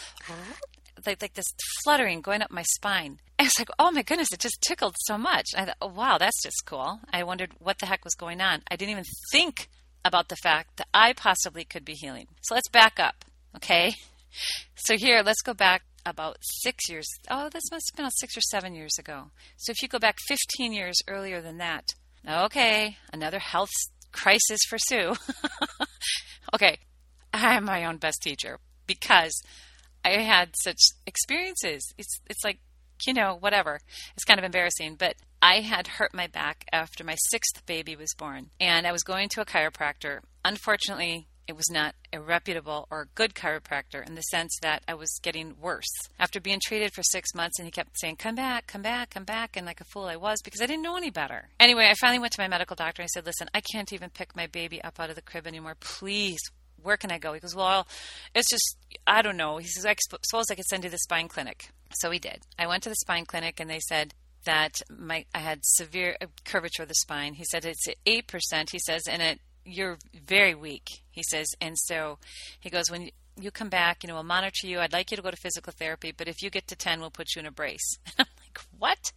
like 1.06 1.22
like 1.22 1.34
this 1.34 1.46
fluttering 1.82 2.20
going 2.20 2.42
up 2.42 2.50
my 2.50 2.64
spine. 2.74 3.18
I 3.38 3.44
was 3.44 3.58
like, 3.58 3.70
oh 3.78 3.90
my 3.90 4.02
goodness, 4.02 4.32
it 4.32 4.40
just 4.40 4.60
tickled 4.60 4.96
so 5.00 5.16
much. 5.16 5.46
I 5.56 5.64
thought, 5.64 5.76
oh 5.80 5.88
wow, 5.88 6.18
that's 6.18 6.42
just 6.42 6.66
cool. 6.66 7.00
I 7.12 7.22
wondered 7.24 7.52
what 7.58 7.78
the 7.78 7.86
heck 7.86 8.04
was 8.04 8.14
going 8.14 8.40
on. 8.40 8.62
I 8.70 8.76
didn't 8.76 8.92
even 8.92 9.04
think 9.32 9.68
about 10.04 10.28
the 10.28 10.36
fact 10.36 10.76
that 10.76 10.88
I 10.92 11.12
possibly 11.12 11.64
could 11.64 11.84
be 11.84 11.94
healing. 11.94 12.26
So 12.42 12.54
let's 12.54 12.68
back 12.68 12.98
up. 12.98 13.24
Okay. 13.56 13.94
So 14.76 14.96
here, 14.96 15.22
let's 15.24 15.42
go 15.42 15.54
back 15.54 15.82
about 16.06 16.36
six 16.40 16.88
years. 16.88 17.06
Oh, 17.30 17.48
this 17.48 17.64
must 17.70 17.90
have 17.90 17.96
been 17.96 18.10
six 18.10 18.36
or 18.36 18.40
seven 18.40 18.74
years 18.74 18.96
ago. 18.98 19.30
So 19.56 19.70
if 19.70 19.82
you 19.82 19.88
go 19.88 19.98
back 19.98 20.16
15 20.28 20.72
years 20.72 20.96
earlier 21.08 21.40
than 21.40 21.58
that, 21.58 21.84
okay, 22.28 22.96
another 23.12 23.38
health 23.38 23.70
crisis 24.12 24.60
for 24.68 24.78
Sue. 24.78 25.14
okay, 26.54 26.78
I'm 27.32 27.64
my 27.64 27.84
own 27.84 27.98
best 27.98 28.22
teacher 28.22 28.58
because 28.86 29.32
I 30.04 30.10
had 30.10 30.50
such 30.56 30.80
experiences. 31.06 31.82
It's 31.98 32.20
it's 32.28 32.44
like 32.44 32.58
you 33.06 33.14
know 33.14 33.36
whatever. 33.38 33.80
It's 34.14 34.24
kind 34.24 34.38
of 34.38 34.44
embarrassing, 34.44 34.96
but 34.96 35.16
I 35.42 35.60
had 35.60 35.86
hurt 35.86 36.12
my 36.12 36.26
back 36.26 36.64
after 36.72 37.04
my 37.04 37.16
sixth 37.30 37.64
baby 37.66 37.96
was 37.96 38.14
born, 38.16 38.50
and 38.58 38.86
I 38.86 38.92
was 38.92 39.02
going 39.02 39.28
to 39.30 39.40
a 39.40 39.46
chiropractor. 39.46 40.20
Unfortunately, 40.44 41.28
it 41.50 41.56
was 41.56 41.68
not 41.68 41.96
a 42.12 42.20
reputable 42.20 42.86
or 42.92 43.08
good 43.16 43.34
chiropractor 43.34 44.06
in 44.06 44.14
the 44.14 44.22
sense 44.22 44.56
that 44.62 44.84
I 44.86 44.94
was 44.94 45.18
getting 45.20 45.56
worse. 45.60 45.90
After 46.16 46.40
being 46.40 46.60
treated 46.62 46.94
for 46.94 47.02
six 47.02 47.34
months, 47.34 47.58
and 47.58 47.66
he 47.66 47.72
kept 47.72 47.98
saying, 47.98 48.16
Come 48.16 48.36
back, 48.36 48.68
come 48.68 48.82
back, 48.82 49.10
come 49.10 49.24
back. 49.24 49.56
And 49.56 49.66
like 49.66 49.80
a 49.80 49.84
fool 49.84 50.04
I 50.04 50.14
was 50.14 50.40
because 50.42 50.62
I 50.62 50.66
didn't 50.66 50.84
know 50.84 50.96
any 50.96 51.10
better. 51.10 51.48
Anyway, 51.58 51.88
I 51.90 51.94
finally 51.94 52.20
went 52.20 52.32
to 52.34 52.40
my 52.40 52.46
medical 52.46 52.76
doctor 52.76 53.02
and 53.02 53.08
I 53.08 53.12
said, 53.12 53.26
Listen, 53.26 53.50
I 53.52 53.60
can't 53.60 53.92
even 53.92 54.10
pick 54.10 54.36
my 54.36 54.46
baby 54.46 54.80
up 54.84 55.00
out 55.00 55.10
of 55.10 55.16
the 55.16 55.22
crib 55.22 55.48
anymore. 55.48 55.74
Please, 55.80 56.38
where 56.80 56.96
can 56.96 57.10
I 57.10 57.18
go? 57.18 57.32
He 57.32 57.40
goes, 57.40 57.56
Well, 57.56 57.88
it's 58.32 58.48
just, 58.48 58.76
I 59.08 59.20
don't 59.20 59.36
know. 59.36 59.58
He 59.58 59.66
says, 59.66 59.84
I 59.84 59.96
suppose 60.22 60.44
I 60.52 60.54
could 60.54 60.66
send 60.66 60.84
you 60.84 60.90
to 60.90 60.92
the 60.92 60.98
spine 60.98 61.26
clinic. 61.26 61.70
So 61.94 62.12
he 62.12 62.20
did. 62.20 62.42
I 62.60 62.68
went 62.68 62.84
to 62.84 62.90
the 62.90 62.94
spine 62.94 63.26
clinic 63.26 63.58
and 63.58 63.68
they 63.68 63.80
said, 63.80 64.14
that 64.44 64.80
my 64.88 65.26
I 65.34 65.40
had 65.40 65.60
severe 65.64 66.16
uh, 66.18 66.26
curvature 66.46 66.84
of 66.84 66.88
the 66.88 66.94
spine. 66.94 67.34
He 67.34 67.44
said 67.44 67.66
it's 67.66 67.86
eight 68.06 68.26
percent. 68.26 68.70
He 68.70 68.78
says, 68.78 69.02
and 69.06 69.20
it 69.20 69.38
you're 69.70 69.98
very 70.26 70.54
weak, 70.54 71.02
he 71.10 71.22
says. 71.22 71.46
And 71.60 71.76
so 71.78 72.18
he 72.60 72.70
goes, 72.70 72.90
when 72.90 73.10
you 73.38 73.50
come 73.50 73.68
back, 73.68 74.02
you 74.02 74.08
know, 74.08 74.14
we'll 74.14 74.24
monitor 74.24 74.66
you. 74.66 74.80
I'd 74.80 74.92
like 74.92 75.10
you 75.10 75.16
to 75.16 75.22
go 75.22 75.30
to 75.30 75.36
physical 75.36 75.72
therapy, 75.72 76.12
but 76.12 76.28
if 76.28 76.42
you 76.42 76.50
get 76.50 76.66
to 76.68 76.76
10, 76.76 77.00
we'll 77.00 77.10
put 77.10 77.34
you 77.34 77.40
in 77.40 77.46
a 77.46 77.50
brace. 77.50 77.98
I'm 78.18 78.26
like, 78.38 78.60
what? 78.78 79.12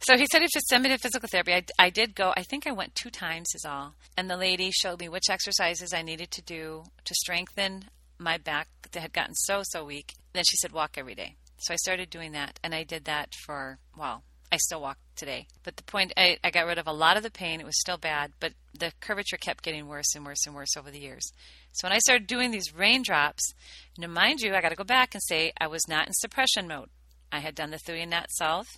So 0.00 0.18
he 0.18 0.26
said 0.26 0.42
he 0.42 0.48
should 0.48 0.64
send 0.64 0.82
me 0.82 0.90
to 0.90 0.98
physical 0.98 1.28
therapy. 1.30 1.54
I, 1.54 1.64
I 1.78 1.90
did 1.90 2.14
go. 2.14 2.34
I 2.36 2.42
think 2.42 2.66
I 2.66 2.72
went 2.72 2.94
two 2.94 3.10
times 3.10 3.48
is 3.54 3.64
all. 3.64 3.94
And 4.18 4.28
the 4.28 4.36
lady 4.36 4.70
showed 4.70 5.00
me 5.00 5.08
which 5.08 5.30
exercises 5.30 5.94
I 5.94 6.02
needed 6.02 6.30
to 6.32 6.42
do 6.42 6.84
to 7.04 7.14
strengthen 7.14 7.86
my 8.18 8.36
back 8.36 8.68
that 8.92 9.00
had 9.00 9.12
gotten 9.14 9.34
so, 9.34 9.62
so 9.64 9.84
weak. 9.84 10.12
Then 10.34 10.44
she 10.46 10.56
said, 10.56 10.72
walk 10.72 10.98
every 10.98 11.14
day. 11.14 11.36
So 11.58 11.72
I 11.72 11.76
started 11.76 12.10
doing 12.10 12.32
that. 12.32 12.60
And 12.62 12.74
I 12.74 12.84
did 12.84 13.06
that 13.06 13.34
for, 13.46 13.78
well, 13.96 14.24
I 14.54 14.58
still 14.58 14.80
walk 14.80 14.98
today. 15.16 15.48
But 15.64 15.76
the 15.76 15.82
point, 15.82 16.12
I, 16.16 16.38
I 16.44 16.50
got 16.50 16.66
rid 16.66 16.78
of 16.78 16.86
a 16.86 16.92
lot 16.92 17.16
of 17.16 17.24
the 17.24 17.30
pain. 17.30 17.58
It 17.58 17.66
was 17.66 17.80
still 17.80 17.96
bad, 17.96 18.30
but 18.38 18.52
the 18.72 18.92
curvature 19.00 19.36
kept 19.36 19.64
getting 19.64 19.88
worse 19.88 20.14
and 20.14 20.24
worse 20.24 20.46
and 20.46 20.54
worse 20.54 20.76
over 20.78 20.92
the 20.92 21.00
years. 21.00 21.32
So 21.72 21.88
when 21.88 21.92
I 21.92 21.98
started 21.98 22.28
doing 22.28 22.52
these 22.52 22.72
raindrops, 22.72 23.52
now 23.98 24.06
mind 24.06 24.40
you, 24.40 24.54
I 24.54 24.60
got 24.60 24.68
to 24.68 24.76
go 24.76 24.84
back 24.84 25.12
and 25.12 25.22
say 25.24 25.52
I 25.60 25.66
was 25.66 25.88
not 25.88 26.06
in 26.06 26.12
suppression 26.12 26.68
mode. 26.68 26.88
I 27.32 27.40
had 27.40 27.56
done 27.56 27.72
the 27.72 27.78
Thuya 27.78 28.06
Nat 28.06 28.28
Sulph, 28.40 28.76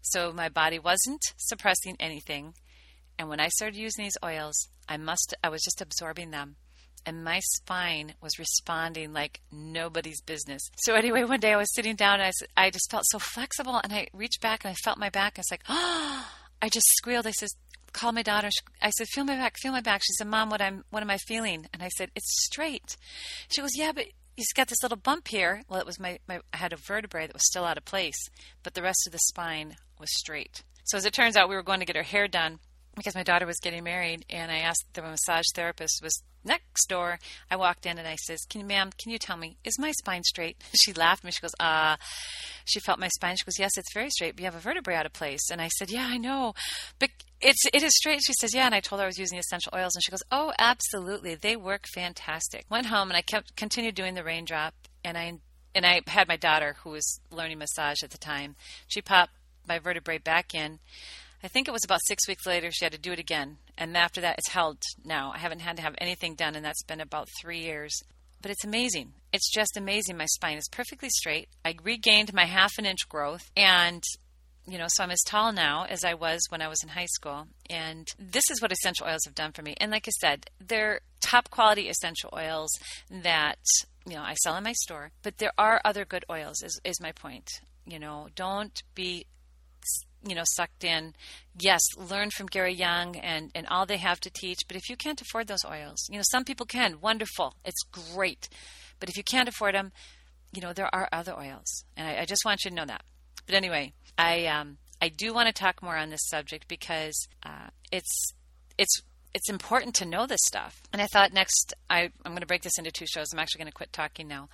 so 0.00 0.32
my 0.32 0.48
body 0.48 0.78
wasn't 0.78 1.22
suppressing 1.36 1.96
anything. 1.98 2.54
And 3.18 3.28
when 3.28 3.40
I 3.40 3.48
started 3.48 3.76
using 3.76 4.04
these 4.04 4.18
oils, 4.24 4.68
I 4.88 4.96
must 4.96 5.34
I 5.42 5.48
was 5.48 5.62
just 5.62 5.80
absorbing 5.80 6.30
them 6.30 6.54
and 7.06 7.24
my 7.24 7.40
spine 7.40 8.14
was 8.20 8.38
responding 8.38 9.12
like 9.12 9.40
nobody's 9.50 10.20
business. 10.20 10.62
So 10.76 10.94
anyway, 10.94 11.24
one 11.24 11.40
day 11.40 11.52
I 11.52 11.56
was 11.56 11.74
sitting 11.74 11.96
down 11.96 12.20
and 12.20 12.32
I, 12.56 12.66
I 12.66 12.70
just 12.70 12.90
felt 12.90 13.04
so 13.06 13.18
flexible 13.18 13.80
and 13.82 13.92
I 13.92 14.08
reached 14.12 14.40
back 14.40 14.64
and 14.64 14.70
I 14.70 14.74
felt 14.74 14.98
my 14.98 15.10
back. 15.10 15.34
I 15.36 15.40
was 15.40 15.50
like, 15.50 15.64
oh, 15.68 16.28
I 16.62 16.68
just 16.68 16.86
squealed. 16.96 17.26
I 17.26 17.30
said, 17.30 17.48
call 17.92 18.12
my 18.12 18.22
daughter. 18.22 18.50
I 18.82 18.90
said, 18.90 19.08
feel 19.08 19.24
my 19.24 19.36
back, 19.36 19.56
feel 19.58 19.72
my 19.72 19.80
back. 19.80 20.02
She 20.04 20.12
said, 20.12 20.26
mom, 20.26 20.50
what 20.50 20.62
I'm, 20.62 20.84
what 20.90 21.02
am 21.02 21.10
I 21.10 21.18
feeling? 21.18 21.66
And 21.72 21.82
I 21.82 21.88
said, 21.88 22.10
it's 22.14 22.44
straight. 22.44 22.96
She 23.48 23.60
goes, 23.60 23.76
yeah, 23.76 23.92
but 23.92 24.06
he's 24.36 24.52
got 24.52 24.68
this 24.68 24.82
little 24.82 24.98
bump 24.98 25.28
here. 25.28 25.62
Well, 25.68 25.80
it 25.80 25.86
was 25.86 25.98
my, 25.98 26.18
my, 26.28 26.40
I 26.52 26.58
had 26.58 26.72
a 26.72 26.76
vertebrae 26.76 27.26
that 27.26 27.34
was 27.34 27.46
still 27.46 27.64
out 27.64 27.78
of 27.78 27.84
place, 27.84 28.28
but 28.62 28.74
the 28.74 28.82
rest 28.82 29.06
of 29.06 29.12
the 29.12 29.18
spine 29.18 29.76
was 29.98 30.08
straight. 30.16 30.62
So 30.84 30.96
as 30.96 31.04
it 31.04 31.12
turns 31.12 31.36
out, 31.36 31.48
we 31.48 31.54
were 31.54 31.62
going 31.62 31.80
to 31.80 31.86
get 31.86 31.96
her 31.96 32.02
hair 32.02 32.28
done 32.28 32.58
because 33.00 33.14
my 33.14 33.22
daughter 33.22 33.46
was 33.46 33.58
getting 33.60 33.82
married, 33.82 34.26
and 34.28 34.52
I 34.52 34.58
asked 34.58 34.84
the 34.92 35.00
massage 35.00 35.46
therapist 35.54 36.02
was 36.02 36.22
next 36.44 36.86
door. 36.86 37.18
I 37.50 37.56
walked 37.56 37.86
in 37.86 37.98
and 37.98 38.06
I 38.06 38.16
says, 38.16 38.40
"Can 38.48 38.60
you, 38.60 38.66
ma'am, 38.66 38.90
can 38.98 39.10
you 39.10 39.18
tell 39.18 39.38
me 39.38 39.56
is 39.64 39.78
my 39.78 39.90
spine 39.92 40.22
straight?" 40.22 40.62
She 40.80 40.92
laughed 40.92 41.24
me. 41.24 41.30
She 41.30 41.40
goes, 41.40 41.54
"Ah." 41.58 41.94
Uh, 41.94 41.96
she 42.66 42.78
felt 42.78 42.98
my 42.98 43.08
spine. 43.08 43.36
She 43.36 43.44
goes, 43.44 43.58
"Yes, 43.58 43.78
it's 43.78 43.92
very 43.94 44.10
straight. 44.10 44.36
But 44.36 44.40
you 44.40 44.44
have 44.44 44.54
a 44.54 44.60
vertebrae 44.60 44.96
out 44.96 45.06
of 45.06 45.14
place." 45.14 45.50
And 45.50 45.62
I 45.62 45.68
said, 45.68 45.90
"Yeah, 45.90 46.06
I 46.06 46.18
know, 46.18 46.54
but 46.98 47.10
it's 47.40 47.64
it 47.72 47.82
is 47.82 47.96
straight." 47.96 48.20
She 48.22 48.34
says, 48.34 48.54
"Yeah." 48.54 48.66
And 48.66 48.74
I 48.74 48.80
told 48.80 49.00
her 49.00 49.04
I 49.04 49.08
was 49.08 49.18
using 49.18 49.38
essential 49.38 49.72
oils, 49.74 49.94
and 49.94 50.04
she 50.04 50.10
goes, 50.10 50.22
"Oh, 50.30 50.52
absolutely, 50.58 51.34
they 51.34 51.56
work 51.56 51.86
fantastic." 51.94 52.66
Went 52.68 52.86
home 52.86 53.08
and 53.08 53.16
I 53.16 53.22
kept 53.22 53.56
continued 53.56 53.94
doing 53.94 54.14
the 54.14 54.24
raindrop, 54.24 54.74
and 55.02 55.16
I 55.16 55.38
and 55.74 55.86
I 55.86 56.02
had 56.06 56.28
my 56.28 56.36
daughter 56.36 56.76
who 56.82 56.90
was 56.90 57.20
learning 57.30 57.58
massage 57.58 58.02
at 58.02 58.10
the 58.10 58.18
time. 58.18 58.56
She 58.88 59.00
popped 59.00 59.32
my 59.66 59.78
vertebrae 59.78 60.18
back 60.18 60.54
in. 60.54 60.80
I 61.42 61.48
think 61.48 61.68
it 61.68 61.72
was 61.72 61.84
about 61.84 62.00
six 62.06 62.28
weeks 62.28 62.46
later 62.46 62.70
she 62.70 62.84
had 62.84 62.92
to 62.92 62.98
do 62.98 63.12
it 63.12 63.18
again. 63.18 63.58
And 63.78 63.96
after 63.96 64.20
that, 64.20 64.36
it's 64.38 64.50
held 64.50 64.78
now. 65.04 65.32
I 65.34 65.38
haven't 65.38 65.60
had 65.60 65.76
to 65.76 65.82
have 65.82 65.94
anything 65.98 66.34
done, 66.34 66.54
and 66.54 66.64
that's 66.64 66.82
been 66.82 67.00
about 67.00 67.28
three 67.40 67.60
years. 67.60 67.98
But 68.42 68.50
it's 68.50 68.64
amazing. 68.64 69.12
It's 69.32 69.50
just 69.50 69.76
amazing. 69.76 70.16
My 70.16 70.26
spine 70.26 70.58
is 70.58 70.68
perfectly 70.70 71.08
straight. 71.10 71.48
I 71.64 71.74
regained 71.82 72.32
my 72.34 72.44
half 72.44 72.72
an 72.78 72.86
inch 72.86 73.08
growth, 73.08 73.50
and 73.56 74.02
you 74.66 74.78
know, 74.78 74.86
so 74.88 75.02
I'm 75.02 75.10
as 75.10 75.22
tall 75.26 75.52
now 75.52 75.86
as 75.88 76.04
I 76.04 76.14
was 76.14 76.40
when 76.48 76.62
I 76.62 76.68
was 76.68 76.82
in 76.82 76.90
high 76.90 77.06
school. 77.06 77.48
And 77.68 78.06
this 78.18 78.44
is 78.50 78.62
what 78.62 78.72
essential 78.72 79.06
oils 79.06 79.24
have 79.24 79.34
done 79.34 79.52
for 79.52 79.62
me. 79.62 79.74
And 79.80 79.90
like 79.90 80.06
I 80.06 80.12
said, 80.20 80.46
they're 80.60 81.00
top 81.20 81.50
quality 81.50 81.88
essential 81.88 82.30
oils 82.32 82.70
that, 83.10 83.58
you 84.06 84.14
know, 84.14 84.22
I 84.22 84.34
sell 84.34 84.56
in 84.56 84.64
my 84.64 84.72
store. 84.72 85.10
But 85.22 85.38
there 85.38 85.52
are 85.58 85.80
other 85.84 86.04
good 86.04 86.24
oils, 86.30 86.62
is, 86.62 86.80
is 86.84 87.00
my 87.00 87.12
point. 87.12 87.48
You 87.86 87.98
know, 87.98 88.28
don't 88.36 88.80
be 88.94 89.26
you 90.26 90.34
know 90.34 90.44
sucked 90.44 90.84
in. 90.84 91.14
Yes 91.58 91.82
learn 91.96 92.30
from 92.30 92.46
gary 92.46 92.74
young 92.74 93.16
and 93.16 93.50
and 93.54 93.66
all 93.66 93.86
they 93.86 93.96
have 93.98 94.20
to 94.20 94.30
teach 94.30 94.60
but 94.66 94.76
if 94.76 94.88
you 94.88 94.96
can't 94.96 95.20
afford 95.20 95.46
those 95.46 95.64
oils 95.64 96.06
you 96.08 96.16
know 96.16 96.22
some 96.30 96.44
people 96.44 96.66
can 96.66 97.00
wonderful 97.00 97.54
it's 97.64 97.82
great. 97.90 98.48
But 98.98 99.08
if 99.08 99.16
you 99.16 99.24
can't 99.24 99.48
afford 99.48 99.74
them 99.74 99.92
you 100.52 100.60
know 100.60 100.72
there 100.72 100.92
are 100.94 101.08
other 101.12 101.34
oils 101.36 101.84
and 101.96 102.06
i, 102.06 102.22
I 102.22 102.24
just 102.24 102.44
want 102.44 102.64
you 102.64 102.70
to 102.70 102.76
know 102.76 102.86
that. 102.86 103.02
But 103.46 103.54
anyway 103.54 103.92
i 104.18 104.46
um 104.46 104.78
i 105.00 105.08
do 105.08 105.32
want 105.32 105.48
to 105.48 105.52
talk 105.52 105.82
more 105.82 105.96
on 105.96 106.10
this 106.10 106.28
subject 106.28 106.68
because 106.68 107.28
uh, 107.44 107.68
it's 107.90 108.32
it's 108.78 109.02
it's 109.32 109.48
important 109.48 109.94
to 109.94 110.04
know 110.04 110.26
this 110.26 110.40
stuff. 110.46 110.82
And 110.92 111.00
i 111.02 111.06
thought 111.06 111.32
next 111.32 111.74
I, 111.88 112.10
i'm 112.24 112.32
going 112.32 112.40
to 112.40 112.46
break 112.46 112.62
this 112.62 112.78
into 112.78 112.90
two 112.90 113.06
shows. 113.06 113.32
I'm 113.32 113.38
actually 113.38 113.60
going 113.60 113.72
to 113.72 113.76
quit 113.76 113.92
talking 113.92 114.28
now. 114.28 114.48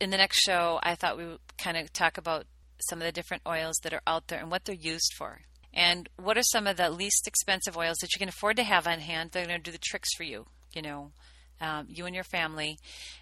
In 0.00 0.10
the 0.10 0.16
next 0.16 0.40
show 0.40 0.80
i 0.82 0.94
thought 0.94 1.16
we 1.16 1.26
would 1.26 1.40
kind 1.58 1.76
of 1.76 1.92
talk 1.92 2.18
about 2.18 2.46
some 2.88 3.00
of 3.00 3.04
the 3.04 3.12
different 3.12 3.42
oils 3.46 3.76
that 3.82 3.92
are 3.92 4.02
out 4.06 4.28
there 4.28 4.40
and 4.40 4.50
what 4.50 4.64
they're 4.64 4.74
used 4.74 5.14
for. 5.16 5.40
And 5.74 6.08
what 6.16 6.36
are 6.36 6.42
some 6.42 6.66
of 6.66 6.76
the 6.76 6.90
least 6.90 7.26
expensive 7.26 7.76
oils 7.76 7.96
that 8.00 8.14
you 8.14 8.18
can 8.18 8.28
afford 8.28 8.56
to 8.56 8.64
have 8.64 8.86
on 8.86 9.00
hand 9.00 9.30
that 9.30 9.42
are 9.42 9.48
going 9.48 9.62
to 9.62 9.70
do 9.70 9.72
the 9.72 9.78
tricks 9.82 10.10
for 10.16 10.22
you, 10.22 10.46
you 10.74 10.82
know, 10.82 11.12
um, 11.60 11.86
you 11.88 12.04
and 12.04 12.14
your 12.14 12.24
family. 12.24 12.78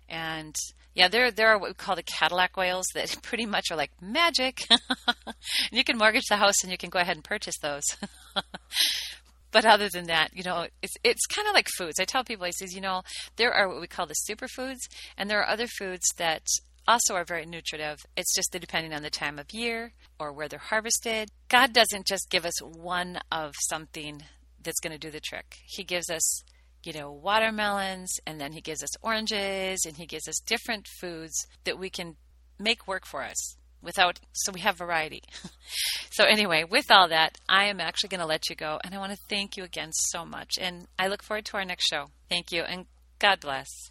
And 0.09 0.57
yeah, 0.95 1.09
there, 1.09 1.31
there 1.31 1.49
are 1.49 1.59
what 1.59 1.71
we 1.71 1.75
call 1.75 1.95
the 1.95 2.03
Cadillac 2.03 2.59
oils 2.59 2.87
that 2.95 3.17
pretty 3.23 3.47
much 3.47 3.67
are 3.71 3.77
like 3.77 3.93
magic. 4.01 4.67
you 5.71 5.85
can 5.85 5.99
mortgage 5.99 6.27
the 6.29 6.37
house 6.37 6.63
and 6.63 6.73
you 6.73 6.79
can 6.79 6.91
go 6.91 6.99
ahead 6.99 7.17
and 7.17 7.25
purchase 7.25 7.59
those. 7.59 7.85
but 9.53 9.65
other 9.65 9.89
than 9.89 10.07
that, 10.07 10.31
you 10.35 10.43
know, 10.43 10.67
it's 10.83 10.95
it's 11.05 11.27
kind 11.27 11.47
of 11.47 11.55
like 11.55 11.69
foods. 11.69 12.01
I 12.01 12.05
tell 12.05 12.25
people, 12.25 12.47
I 12.47 12.51
says, 12.51 12.75
you 12.75 12.81
know, 12.81 13.03
there 13.37 13.53
are 13.53 13.69
what 13.69 13.81
we 13.81 13.87
call 13.87 14.07
the 14.07 14.17
superfoods, 14.29 14.89
and 15.17 15.31
there 15.31 15.41
are 15.41 15.49
other 15.49 15.67
foods 15.67 16.07
that 16.17 16.43
also 16.87 17.15
are 17.15 17.25
very 17.25 17.47
nutritive. 17.47 17.99
It's 18.17 18.35
just 18.35 18.53
depending 18.53 18.93
on 18.93 19.03
the 19.03 19.11
time 19.11 19.39
of 19.39 19.53
year 19.53 19.93
or 20.19 20.33
where 20.33 20.49
they're 20.49 20.59
harvested. 20.59 21.31
God 21.49 21.73
doesn't 21.73 22.07
just 22.07 22.31
give 22.31 22.45
us 22.45 22.61
one 22.63 23.19
of 23.31 23.55
something 23.69 24.23
that's 24.63 24.81
going 24.81 24.93
to 24.93 24.99
do 24.99 25.11
the 25.11 25.21
trick. 25.21 25.59
He 25.67 25.85
gives 25.85 26.11
us, 26.11 26.43
you 26.83 26.93
know, 26.93 27.11
watermelons 27.11 28.19
and 28.27 28.41
then 28.41 28.53
he 28.53 28.61
gives 28.61 28.83
us 28.83 28.91
oranges 29.03 29.85
and 29.87 29.97
he 29.97 30.07
gives 30.07 30.29
us 30.29 30.41
different 30.41 30.87
foods 31.01 31.47
that 31.65 31.79
we 31.79 31.91
can 31.91 32.17
make 32.59 32.87
work 32.87 33.07
for 33.07 33.23
us 33.23 33.57
without 33.83 34.21
so 34.33 34.53
we 34.53 34.61
have 34.61 34.77
variety. 34.77 35.23
so 36.11 36.25
anyway, 36.25 36.65
with 36.65 36.91
all 36.91 37.09
that, 37.09 37.39
I 37.49 37.67
am 37.67 37.81
actually 37.81 38.09
going 38.09 38.21
to 38.21 38.27
let 38.27 38.51
you 38.51 38.57
go 38.57 38.79
and 38.85 38.95
I 38.95 38.99
want 38.99 39.13
to 39.13 39.19
thank 39.29 39.57
you 39.57 39.65
again 39.65 39.93
so 39.93 40.25
much 40.25 40.59
and 40.61 40.87
I 40.99 41.09
look 41.09 41.23
forward 41.23 41.47
to 41.47 41.57
our 41.57 41.65
next 41.65 41.87
show. 41.87 42.07
Thank 42.29 42.53
you 42.53 42.63
and 42.63 42.87
God 43.19 43.41
bless. 43.41 43.90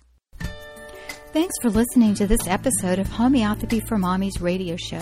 Thanks 1.31 1.53
for 1.61 1.69
listening 1.69 2.15
to 2.15 2.25
this 2.25 2.47
episode 2.47 2.97
of 2.97 3.07
Homeopathy 3.07 3.81
for 3.81 3.97
Mommies 3.97 4.41
radio 4.41 4.75
show. 4.75 4.99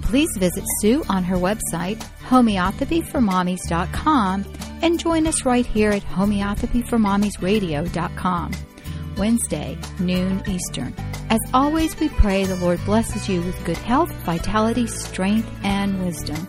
Please 0.00 0.30
visit 0.38 0.64
Sue 0.80 1.04
on 1.10 1.24
her 1.24 1.36
website, 1.36 1.98
homeopathyformommies.com, 2.26 4.46
and 4.80 4.98
join 4.98 5.26
us 5.26 5.44
right 5.44 5.66
here 5.66 5.90
at 5.90 6.02
homeopathyformommiesradio.com. 6.04 8.52
Wednesday, 9.18 9.76
noon 10.00 10.42
Eastern. 10.46 10.94
As 11.28 11.40
always, 11.52 12.00
we 12.00 12.08
pray 12.08 12.46
the 12.46 12.56
Lord 12.56 12.82
blesses 12.86 13.28
you 13.28 13.42
with 13.42 13.62
good 13.66 13.76
health, 13.76 14.10
vitality, 14.24 14.86
strength, 14.86 15.50
and 15.64 16.02
wisdom. 16.02 16.48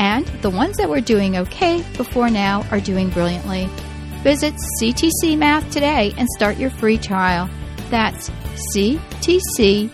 And 0.00 0.26
the 0.42 0.50
ones 0.50 0.78
that 0.78 0.88
were 0.88 1.00
doing 1.00 1.36
okay 1.36 1.84
before 1.96 2.30
now 2.30 2.66
are 2.72 2.80
doing 2.80 3.10
brilliantly. 3.10 3.68
Visit 4.24 4.54
CTC 4.80 5.38
Math 5.38 5.70
today 5.70 6.12
and 6.16 6.26
start 6.36 6.56
your 6.56 6.70
free 6.70 6.98
trial. 6.98 7.48
That's 7.90 8.30
ctcmath.com. 8.74 9.90